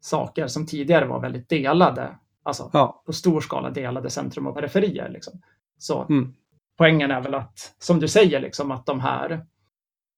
[0.00, 3.02] saker som tidigare var väldigt delade, alltså ja.
[3.06, 5.08] på stor skala delade centrum och periferier.
[5.08, 5.42] Liksom.
[5.78, 6.34] Så mm
[6.76, 9.46] poängen är väl att, som du säger, liksom, att de här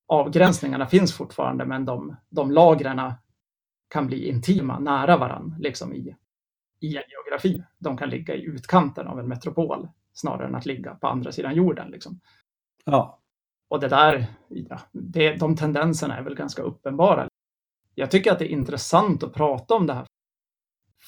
[0.09, 3.13] avgränsningarna finns fortfarande, men de, de lagren
[3.89, 6.17] kan bli intima, nära varandra liksom i,
[6.81, 7.63] i en geografi.
[7.79, 11.55] De kan ligga i utkanten av en metropol snarare än att ligga på andra sidan
[11.55, 11.91] jorden.
[11.91, 12.21] Liksom.
[12.85, 13.21] Ja.
[13.69, 17.29] Och det där, ja, det, de tendenserna är väl ganska uppenbara.
[17.95, 20.07] Jag tycker att det är intressant att prata om det här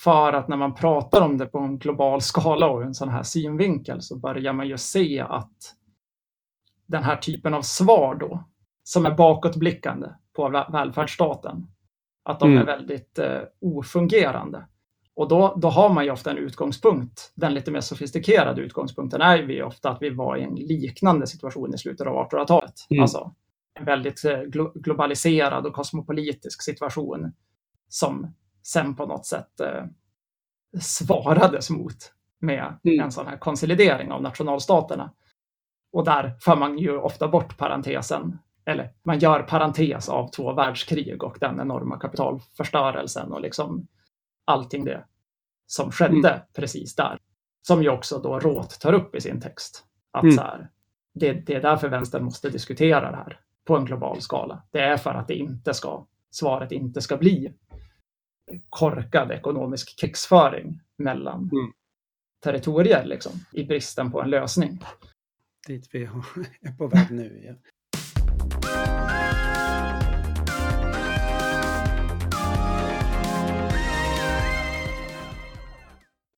[0.04, 3.22] för att när man pratar om det på en global skala och en sån här
[3.22, 5.74] synvinkel så börjar man ju se att
[6.86, 8.44] den här typen av svar då,
[8.82, 11.66] som är bakåtblickande på välfärdsstaten,
[12.22, 12.62] att de mm.
[12.62, 14.66] är väldigt eh, ofungerande.
[15.14, 17.32] Och då, då har man ju ofta en utgångspunkt.
[17.34, 21.74] Den lite mer sofistikerade utgångspunkten är ju ofta att vi var i en liknande situation
[21.74, 22.74] i slutet av 1800-talet.
[22.90, 23.02] Mm.
[23.02, 23.34] Alltså
[23.74, 27.32] en väldigt eh, glo globaliserad och kosmopolitisk situation
[27.88, 29.84] som sen på något sätt eh,
[30.80, 33.00] svarades mot med mm.
[33.00, 35.12] en sån här konsolidering av nationalstaterna.
[35.92, 41.22] Och där för man ju ofta bort parentesen, eller man gör parentes av två världskrig
[41.22, 43.86] och den enorma kapitalförstörelsen och liksom
[44.44, 45.04] allting det
[45.66, 46.40] som skedde mm.
[46.54, 47.18] precis där.
[47.62, 49.84] Som ju också då Roth tar upp i sin text.
[50.10, 50.34] Att mm.
[50.34, 50.70] så här,
[51.14, 54.62] det, det är därför vänstern måste diskutera det här på en global skala.
[54.70, 57.54] Det är för att det inte ska, svaret inte ska bli
[58.68, 61.72] korkad ekonomisk krigsföring mellan mm.
[62.44, 64.78] territorier liksom, i bristen på en lösning.
[65.66, 66.02] Dit vi
[66.60, 67.42] är på väg nu.
[67.46, 67.54] Ja.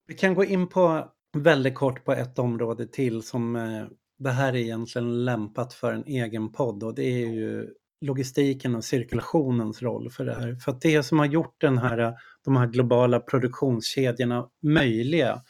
[0.07, 3.85] Vi kan gå in på väldigt kort på ett område till som eh,
[4.19, 8.85] det här är egentligen lämpat för en egen podd och det är ju logistiken och
[8.85, 10.55] cirkulationens roll för det här.
[10.55, 15.43] För att det som har gjort den här, de här globala produktionskedjorna möjliga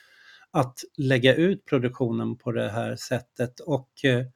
[0.50, 4.26] att lägga ut produktionen på det här sättet och eh,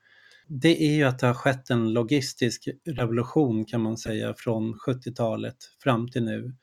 [0.48, 5.56] det är ju att det har skett en logistisk revolution kan man säga från 70-talet
[5.82, 6.54] fram till nu.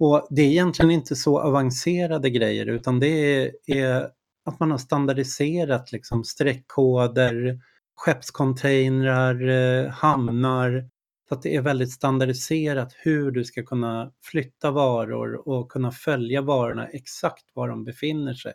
[0.00, 4.10] Och det är egentligen inte så avancerade grejer utan det är, är
[4.44, 7.60] att man har standardiserat liksom streckkoder,
[7.98, 10.88] skeppscontainrar, eh, hamnar.
[11.28, 16.42] Så att det är väldigt standardiserat hur du ska kunna flytta varor och kunna följa
[16.42, 18.52] varorna exakt var de befinner sig.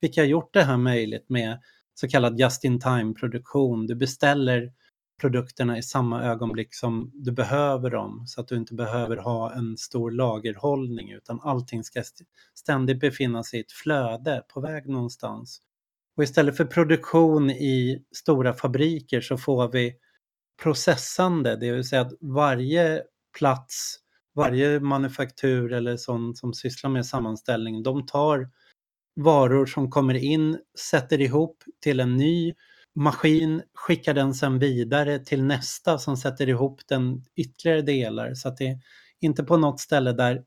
[0.00, 1.60] Vilka har gjort det här möjligt med
[1.94, 3.86] så kallad just-in-time-produktion.
[3.86, 4.72] Du beställer
[5.20, 9.76] produkterna i samma ögonblick som du behöver dem så att du inte behöver ha en
[9.76, 12.02] stor lagerhållning utan allting ska
[12.54, 15.60] ständigt befinna sig i ett flöde på väg någonstans.
[16.16, 19.94] Och istället för produktion i stora fabriker så får vi
[20.62, 23.02] processande, det vill säga att varje
[23.38, 23.96] plats,
[24.34, 28.50] varje manufaktur eller sån som sysslar med sammanställning, de tar
[29.20, 32.54] varor som kommer in, sätter ihop till en ny
[32.94, 38.34] maskin skickar den sen vidare till nästa som sätter ihop den ytterligare delar.
[38.34, 38.78] Så att det är
[39.20, 40.44] inte på något ställe där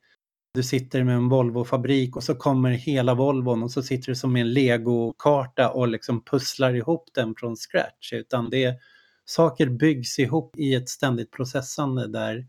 [0.56, 4.34] du sitter med en Volvo-fabrik och så kommer hela Volvon och så sitter du som
[4.34, 8.14] med en legokarta och liksom pusslar ihop den från scratch.
[8.14, 8.80] Utan det
[9.26, 12.48] saker byggs ihop i ett ständigt processande där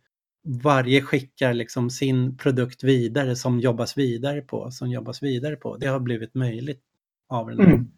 [0.63, 5.77] varje skickar liksom sin produkt vidare som jobbas vidare på, som jobbas vidare på.
[5.77, 6.83] Det har blivit möjligt
[7.29, 7.67] av den här.
[7.67, 7.91] Mm.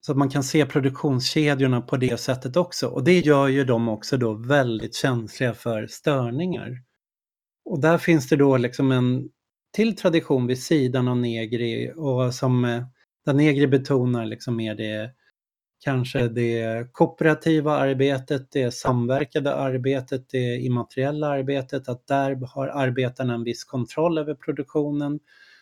[0.00, 2.86] Så att man kan se produktionskedjorna på det sättet också.
[2.88, 6.82] Och det gör ju dem också då väldigt känsliga för störningar.
[7.68, 9.28] Och där finns det då liksom en
[9.72, 12.82] till tradition vid sidan av Negri och som eh,
[13.26, 15.10] där Negri betonar liksom mer det
[15.84, 23.44] kanske det kooperativa arbetet, det samverkade arbetet, det immateriella arbetet, att där har arbetarna en
[23.44, 25.20] viss kontroll över produktionen.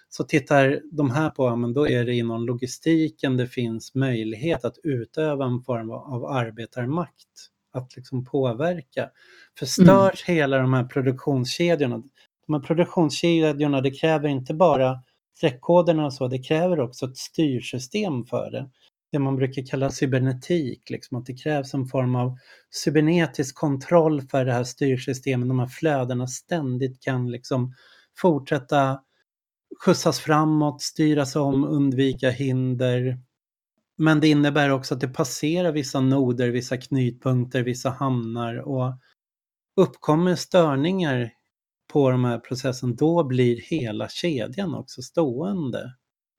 [0.09, 4.79] Så tittar de här på, men då är det inom logistiken det finns möjlighet att
[4.83, 9.11] utöva en form av arbetarmakt, att liksom påverka.
[9.59, 10.37] För störs mm.
[10.39, 12.03] hela de här produktionskedjorna,
[12.47, 15.03] de här produktionskedjorna, det kräver inte bara
[15.37, 18.71] streckkoderna och så, det kräver också ett styrsystem för det
[19.13, 22.39] det man brukar kalla cybernetik, liksom, att det krävs en form av
[22.71, 27.75] cybernetisk kontroll för det här styrsystemet, de här flödena ständigt kan liksom
[28.19, 29.01] fortsätta
[29.85, 33.19] skjutsas framåt, styras om, undvika hinder.
[33.97, 38.95] Men det innebär också att det passerar vissa noder, vissa knytpunkter, vissa hamnar och
[39.77, 41.31] uppkommer störningar
[41.93, 45.95] på de här processen, då blir hela kedjan också stående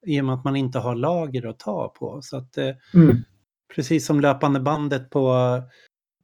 [0.05, 2.19] i och med att man inte har lager att ta på.
[2.21, 3.17] Så att, eh, mm.
[3.75, 5.35] Precis som löpande bandet på,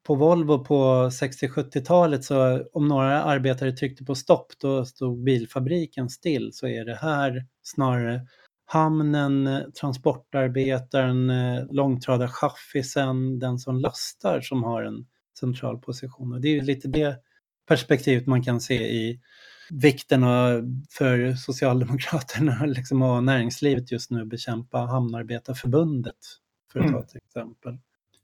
[0.03, 6.49] på Volvo på 60-70-talet så om några arbetare tryckte på stopp då stod bilfabriken still
[6.53, 8.21] så är det här snarare
[8.65, 15.05] hamnen, transportarbetaren, eh, långtradarchaffisen, den som lastar som har en
[15.39, 16.33] central position.
[16.33, 17.17] Och det är lite det
[17.67, 19.19] perspektivet man kan se i
[19.69, 20.21] vikten
[20.97, 26.15] för Socialdemokraterna liksom, och näringslivet just nu bekämpa Hamnarbetarförbundet,
[26.71, 26.99] för att mm.
[26.99, 27.77] ta ett exempel.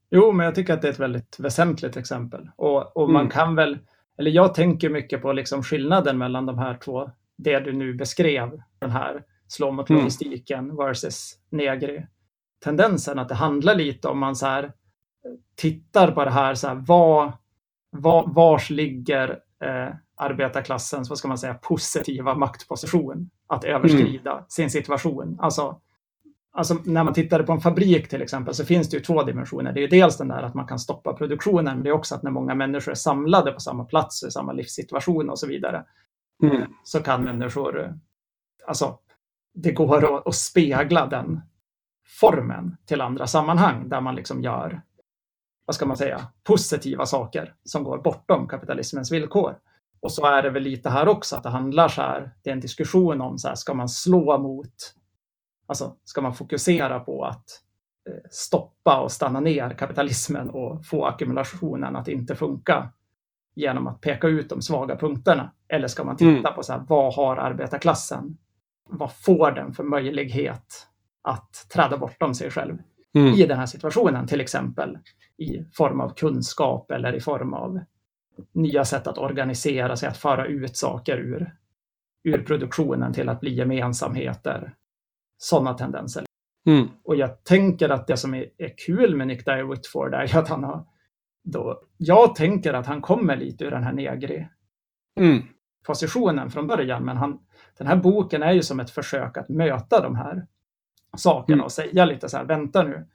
[0.10, 2.50] Jo, men jag tycker att det är ett väldigt väsentligt exempel.
[2.56, 3.32] Och, och man mm.
[3.32, 3.78] kan väl,
[4.18, 8.62] eller jag tänker mycket på liksom skillnaden mellan de här två, det du nu beskrev,
[8.80, 10.02] den här slå mot mm.
[10.02, 12.06] logistiken versus negri.
[12.64, 14.72] Tendensen att det handlar lite om man så här
[15.56, 17.32] tittar på det här, så här vad,
[17.89, 19.30] vad, vars ligger
[19.64, 24.43] eh, arbetarklassens, vad ska man säga, positiva maktposition att överskrida mm.
[24.47, 25.38] sin situation.
[25.39, 25.82] Alltså,
[26.52, 29.74] alltså när man tittar på en fabrik till exempel så finns det ju två dimensioner.
[29.74, 32.16] Det är ju dels den där att man kan stoppa produktionen, men det är också
[32.16, 35.86] att när många människor är samlade på samma plats, i samma livssituation och så vidare,
[36.43, 36.62] mm.
[36.84, 38.00] så kan människor,
[38.68, 39.00] alltså
[39.54, 41.41] det går att, att spegla den
[42.20, 44.82] formen till andra sammanhang där man liksom gör,
[45.66, 49.58] vad ska man säga, positiva saker som går bortom kapitalismens villkor.
[50.02, 52.54] Och så är det väl lite här också, att det handlar så här, det är
[52.54, 54.74] en diskussion om så här, ska man slå mot,
[55.68, 57.45] alltså ska man fokusera på att
[58.10, 62.91] eh, stoppa och stanna ner kapitalismen och få ackumulationen att inte funka
[63.56, 65.52] genom att peka ut de svaga punkterna?
[65.68, 66.54] Eller ska man titta mm.
[66.56, 68.38] på så här, vad har arbetarklassen?
[68.90, 70.88] Vad får den för möjlighet
[71.22, 72.78] att träda bortom sig själv
[73.14, 73.34] mm.
[73.34, 74.28] i den här situationen?
[74.28, 74.98] Till exempel
[75.38, 77.80] i form av kunskap eller i form av
[78.54, 81.56] nya sätt att organisera sig, att föra ut saker ur,
[82.24, 84.74] ur produktionen till att bli gemensamheter.
[85.38, 86.24] Sådana tendenser.
[86.68, 86.88] Mm.
[87.04, 90.50] Och jag tänker att det som är, är kul med Nick Dyer Whitford är att
[90.50, 90.86] han har
[91.44, 94.48] då, jag tänker att han kommer lite ur den här negri
[95.20, 95.44] mm.
[95.86, 97.40] positionen från början, men han,
[97.80, 100.48] den här boken är ju som ett försök att möta de här
[101.18, 101.66] sakerna mm.
[101.66, 103.08] och säga lite så här, vänta nu,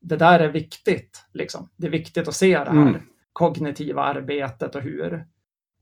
[0.00, 1.68] det där är viktigt, liksom.
[1.76, 2.70] det är viktigt att se det här.
[2.70, 3.00] Mm
[3.34, 5.14] kognitiva arbetet och hur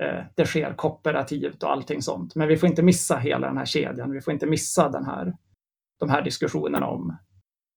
[0.02, 2.34] eh, det sker kooperativt och allting sånt.
[2.34, 4.12] Men vi får inte missa hela den här kedjan.
[4.12, 5.36] Vi får inte missa den här,
[6.00, 7.16] de här diskussionerna om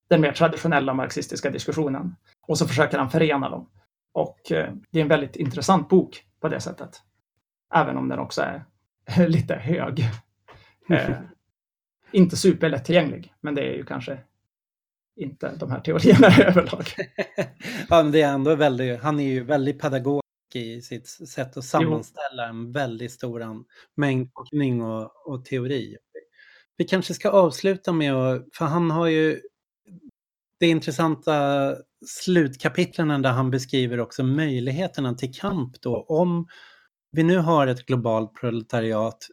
[0.09, 2.15] den mer traditionella marxistiska diskussionen.
[2.47, 3.69] Och så försöker han förena dem.
[4.13, 7.01] Och eh, det är en väldigt intressant bok på det sättet.
[7.73, 8.65] Även om den också är
[9.27, 10.03] lite hög.
[10.89, 11.17] Eh,
[12.11, 14.19] inte superlättillgänglig, men det är ju kanske
[15.15, 16.85] inte de här teorierna överlag.
[17.89, 20.25] ja, men det är ändå väldigt, han är ju väldigt pedagogisk
[20.55, 23.63] i sitt sätt att sammanställa en väldigt stor
[23.95, 25.97] mängd forskning och, och teori.
[26.77, 29.41] Vi kanske ska avsluta med att, för han har ju
[30.59, 31.75] det intressanta
[32.05, 36.47] slutkapitlen där han beskriver också möjligheterna till kamp då om
[37.11, 39.27] vi nu har ett globalt proletariat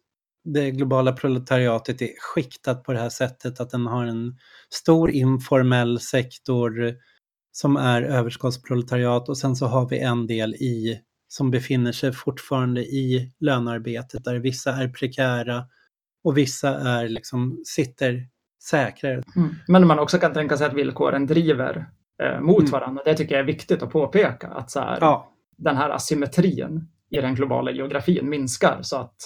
[0.45, 4.36] det globala proletariatet är skiktat på det här sättet att den har en
[4.70, 6.95] stor informell sektor
[7.53, 12.80] som är överskottsproletariat och sen så har vi en del i som befinner sig fortfarande
[12.80, 15.64] i lönearbetet där vissa är prekära
[16.24, 18.28] och vissa är liksom sitter
[18.70, 19.22] säkrare.
[19.36, 19.55] Mm.
[19.68, 21.86] Men man också kan tänka sig att villkoren driver
[22.22, 22.70] eh, mot Mm.
[22.70, 23.03] varandra.
[23.05, 24.49] Det tycker jag är viktigt att påpeka.
[24.49, 29.16] Att så här, Ja, den här asymmetrin i den globala geografin minskar så att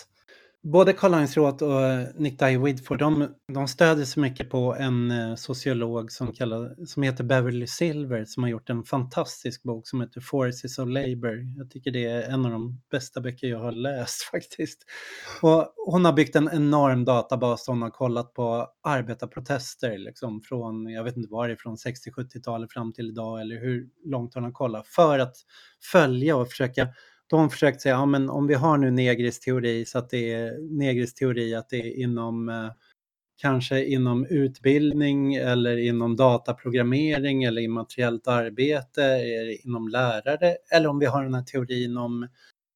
[0.73, 4.77] både Karl Heinz Roth och eh, Nick Dye Whitford, de, de stödjer sig mycket på
[4.79, 9.89] en eh, sociolog som, kallar, som heter Beverly Silver som har gjort en fantastisk bok
[9.89, 11.59] som heter Forces of Labour.
[11.59, 14.85] Jag tycker det är en av de bästa böcker jag har läst faktiskt.
[15.43, 20.91] Och hon har byggt en enorm databas där hon har kollat på arbetarprotester liksom från,
[20.91, 25.19] jag vet inte varifrån, 60-70-talet fram till idag eller hur långt hon har kollat för
[25.19, 25.37] att
[25.93, 26.89] följa och försöka
[27.27, 30.11] då har hon försökt säga, ja men om vi har nu Negris teori så att
[30.11, 32.71] det är Negris teori att det är inom eh,
[33.37, 41.07] kanske inom utbildning eller inom dataprogrammering eller immateriellt arbete, eller inom lärare eller om vi
[41.07, 42.29] har den här teorin om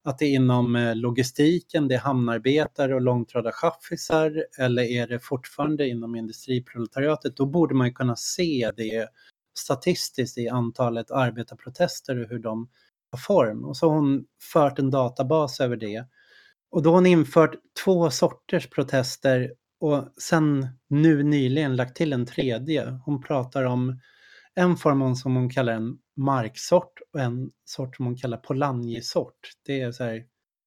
[0.05, 5.89] att det är inom eh, logistiken, det är hamnarbetare och långtradarchaffisar eller är det fortfarande
[5.89, 9.09] inom industriproletariatet, då borde man ju kunna se det
[9.59, 12.69] statistiskt i antalet arbetarprotester och hur de
[13.19, 13.65] form.
[13.65, 16.05] Och så har hon fört en databas över det.
[16.71, 17.55] Och då har hon infört
[17.85, 22.99] två sorters protester och sen nu nyligen lagt till en tredje.
[23.05, 24.01] Hon pratar om
[24.55, 29.53] en form som hon kallar en marksort och en sort som hon kallar Polanyi-sort.
[29.67, 30.23] Det är så här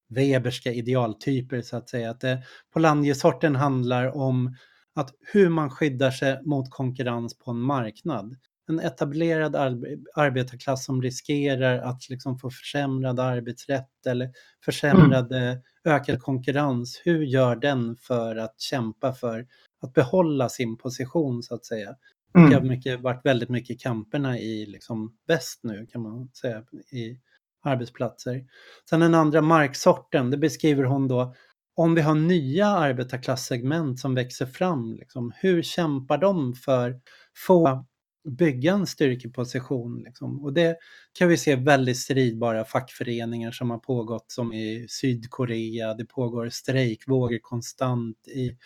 [0.09, 2.11] Weberska idealtyper så att säga.
[2.11, 2.37] Att eh,
[2.73, 4.55] Polanyi-sorten handlar om
[4.95, 8.35] att hur man skyddar sig mot konkurrens på en marknad
[8.69, 14.31] en etablerad arbe- arbetarklass som riskerar att liksom få försämrad arbetsrätt eller
[14.65, 15.59] försämrad mm.
[15.83, 17.01] ökad konkurrens.
[17.05, 19.47] Hur gör den för att kämpa för
[19.81, 21.95] att behålla sin position så att säga?
[22.37, 22.49] Mm.
[22.49, 27.19] Det har mycket, varit väldigt mycket kamperna i liksom väst nu kan man säga i
[27.63, 28.45] arbetsplatser.
[28.89, 31.35] Sen den andra marksorten, det beskriver hon då
[31.75, 36.99] om vi har nya arbetarklassegment som växer fram, liksom, hur kämpar de för
[37.47, 37.85] få
[38.23, 40.03] bygga en styrkeposition.
[40.03, 40.43] Liksom.
[40.43, 40.77] Och det
[41.13, 45.93] kan vi se väldigt stridbara fackföreningar som har pågått som i Sydkorea.
[45.93, 48.57] Det pågår strejkvågor konstant i,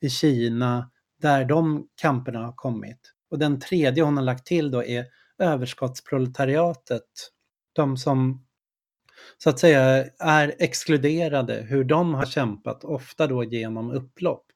[0.00, 0.90] i Kina
[1.20, 3.12] där de kamperna har kommit.
[3.30, 5.06] Och den tredje hon har lagt till då är
[5.38, 7.30] överskottsproletariatet.
[7.72, 8.46] De som
[9.38, 14.46] så att säga är exkluderade, hur de har kämpat, ofta då genom upplopp.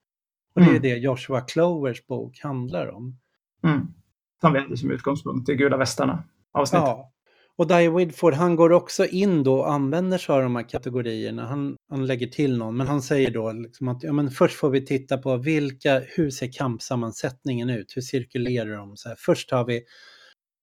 [0.55, 3.19] Och det är det Joshua Clovers bok handlar om.
[3.65, 3.95] Mm
[4.41, 6.87] som vi hade som utgångspunkt i Gula västarna avsnittet.
[6.87, 7.13] Ja.
[7.59, 11.47] Och Dye Widford, han går också in då och använder sig av de här kategorierna.
[11.47, 14.71] Han, han lägger till någon, men han säger då liksom att ja, men först får
[14.71, 17.97] vi titta på vilka, hur ser kampsammansättningen ut?
[17.97, 18.97] Hur cirkulerar de?
[18.97, 19.83] Så här, först har vi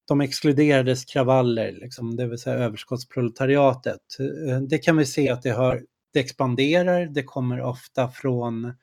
[0.08, 4.02] de exkluderades kravaller, liksom, det vill säga överskottsproletariatet.
[4.20, 5.82] Eh, det kan vi se att det, har,
[6.14, 8.74] det expanderar, det kommer ofta från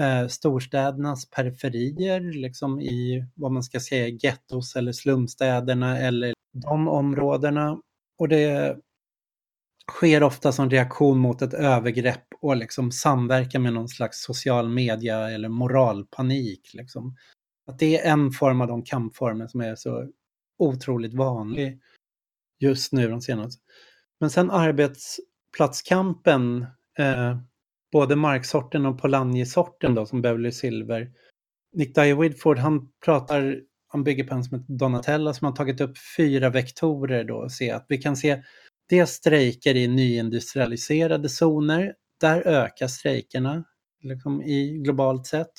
[0.00, 7.80] eh, storstädernas periferier, liksom i vad man ska säga gettos eller slumstäderna eller de områdena.
[8.18, 8.76] Och det
[9.92, 15.30] sker ofta som reaktion mot ett övergrepp och liksom samverkar med någon slags social media
[15.30, 16.70] eller moralpanik.
[16.74, 17.16] Liksom.
[17.66, 20.08] Att det är en form av de kampformer som är så
[20.58, 21.80] otroligt vanlig
[22.60, 23.62] just nu de senaste.
[24.20, 26.66] Men sen arbetsplatskampen
[26.98, 27.38] eh,
[27.94, 31.10] både marksorten och Polanyi-sorten då som Beverly Silver.
[31.72, 35.80] Nick Dyer Widford han pratar, han bygger på en som heter Donatella som har tagit
[35.80, 38.42] upp fyra vektorer då och se att vi kan se
[38.88, 43.64] dels strejker i nyindustrialiserade zoner, där ökar strejkerna
[44.02, 45.52] liksom i globalt sett.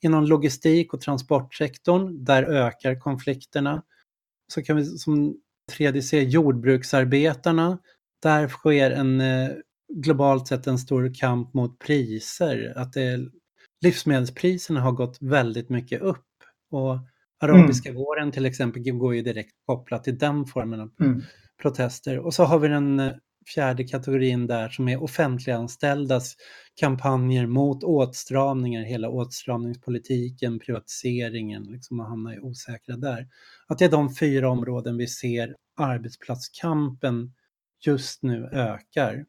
[0.00, 3.82] Inom logistik och transportsektorn, där ökar konflikterna.
[4.54, 5.36] Så kan vi som
[5.76, 7.78] tredje se jordbruksarbetarna,
[8.22, 9.48] där sker en eh,
[9.94, 12.72] globalt sett en stor kamp mot priser.
[12.76, 13.28] Att det,
[13.80, 16.26] livsmedelspriserna har gått väldigt mycket upp.
[16.70, 16.98] Och
[17.40, 18.02] arabiska mm.
[18.02, 21.22] våren till exempel går ju direkt kopplat till den formen av mm.
[21.62, 22.18] protester.
[22.18, 23.12] Och så har vi den
[23.54, 26.36] fjärde kategorin där som är offentliganställdas
[26.80, 33.28] kampanjer mot åtstramningar, hela åtstramningspolitiken, privatiseringen, liksom att hamna i osäkra där.
[33.68, 37.32] Att det är de fyra områden vi ser arbetsplatskampen
[37.86, 39.24] just nu ökar.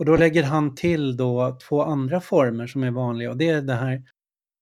[0.00, 3.62] Och då lägger han till då två andra former som är vanliga och det är
[3.62, 4.02] det här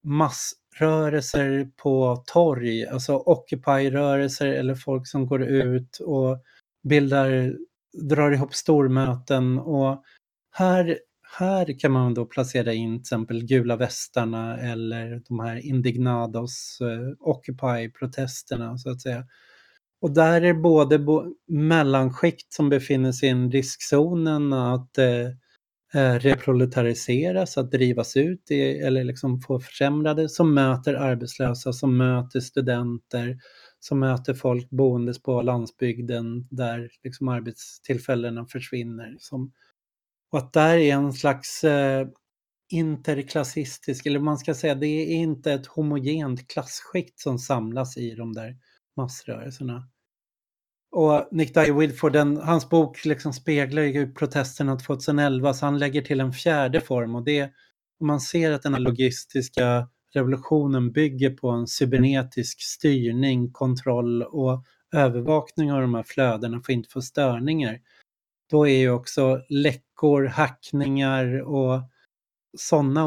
[0.05, 6.39] massrörelser på torg, alltså Occupy-rörelser eller folk som går ut och
[6.89, 7.57] bildar,
[8.09, 10.03] drar ihop stormöten och
[10.51, 10.99] här,
[11.39, 17.28] här kan man då placera in till exempel gula västarna eller de här indignados, eh,
[17.28, 19.24] Occupy-protesterna så att säga.
[20.01, 25.26] Och där är både bo mellanskikt som befinner sig i riskzonen att eh,
[25.94, 32.40] eh reproletariseras, att drivas ut i, eller liksom få försämrade, som möter arbetslösa, som möter
[32.40, 33.38] studenter,
[33.80, 39.16] som möter folk boendes på landsbygden där liksom arbetstillfällena försvinner.
[39.18, 39.53] Som,
[40.32, 42.09] och att där är en slags eh,
[42.70, 48.32] interklassistisk, eller man ska säga det är inte ett homogent klasskikt som samlas i de
[48.32, 48.57] där
[48.99, 49.88] massrörelserna.
[50.90, 56.03] Och Nick Dyer Wilford, den, hans bok liksom speglar ju protesterna 2011 så han lägger
[56.03, 57.53] till en fjärde form och det
[58.01, 64.64] om man ser att den här logistiska revolutionen bygger på en cybernetisk styrning, kontroll och
[64.94, 67.80] övervakning av de här flödena för att inte få störningar.
[68.51, 71.82] Då är ju också läckor, hackningar och
[72.59, 73.07] sådana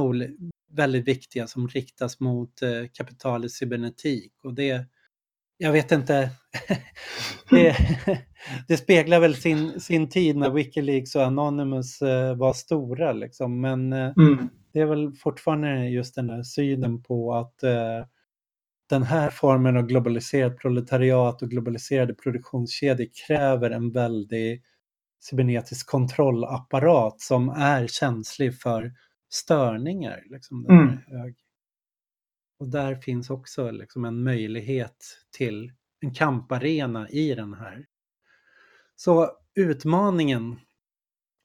[0.71, 4.33] väldigt viktiga som riktas mot eh, kapitalets cybernetik.
[4.43, 4.85] Och det,
[5.61, 6.29] jag vet inte,
[7.49, 7.77] det,
[8.67, 13.61] det, speglar väl sin, sin tid när Wikileaks och Anonymous eh, var stora liksom.
[13.61, 14.49] Men eh, mm.
[14.73, 18.05] det är väl fortfarande just den där synen på att eh,
[18.89, 24.63] den här formen av globaliserat proletariat och globaliserade produktionskedjor kräver en väldig
[25.19, 28.91] cybernetisk kontrollapparat som är känslig för
[29.29, 30.23] störningar.
[30.29, 30.97] Liksom, den mm.
[31.07, 31.35] hög.
[32.61, 37.85] Och där finns också liksom en möjlighet till en kamparena i den här.
[38.95, 40.59] Så utmaningen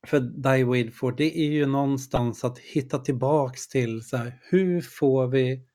[0.07, 5.27] för Die Wilford, det är ju någonstans att hitta tillbaks till så här, hur får
[5.27, 5.67] vi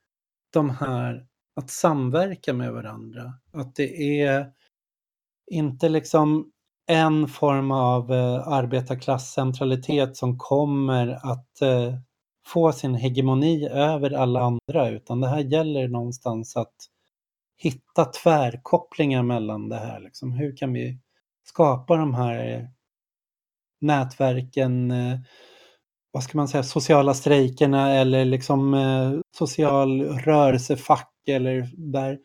[0.53, 3.33] de här att samverka med varandra?
[3.53, 4.51] Att det är
[5.51, 6.51] inte liksom
[6.87, 11.95] en form av eh, arbetarklasscentralitet som kommer att eh,
[12.45, 16.75] få sin hegemoni över alla andra utan det här gäller någonstans att
[17.57, 19.99] hitta tvärkopplingar mellan det här.
[19.99, 20.31] Liksom.
[20.31, 20.99] Hur kan vi
[21.43, 22.69] skapa de här
[23.81, 25.19] nätverken, eh,
[26.11, 32.19] vad ska man säga, sociala strejkerna eller liksom eh, social rörelsefack eller där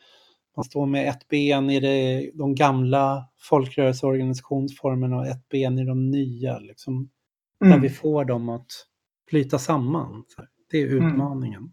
[0.56, 6.10] man står med ett ben i det, de gamla folkrörelseorganisationsformerna och ett ben i de
[6.10, 6.58] nya.
[6.58, 7.10] Liksom,
[7.64, 7.72] mm.
[7.72, 8.66] Där vi får dem att
[9.30, 10.24] flyta samman.
[10.70, 11.06] Det är mm.
[11.06, 11.60] utmaningen.
[11.60, 11.72] Mm.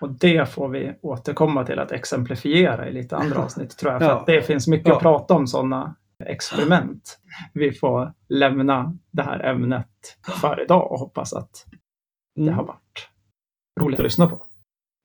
[0.00, 4.00] Och det får vi återkomma till att exemplifiera i lite andra avsnitt tror jag.
[4.00, 4.20] För ja.
[4.20, 4.96] att det finns mycket ja.
[4.96, 7.18] att prata om sådana experiment.
[7.54, 9.88] Vi får lämna det här ämnet
[10.40, 11.66] för idag och hoppas att
[12.34, 12.54] det mm.
[12.54, 13.08] har varit
[13.80, 14.46] roligt att lyssna på.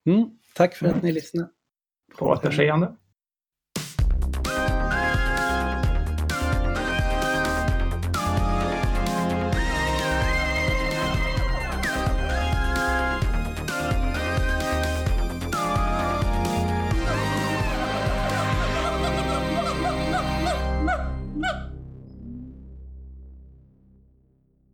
[0.09, 0.29] Mm.
[0.55, 1.49] Tack för att ni lyssnade.
[2.17, 2.95] På återseende.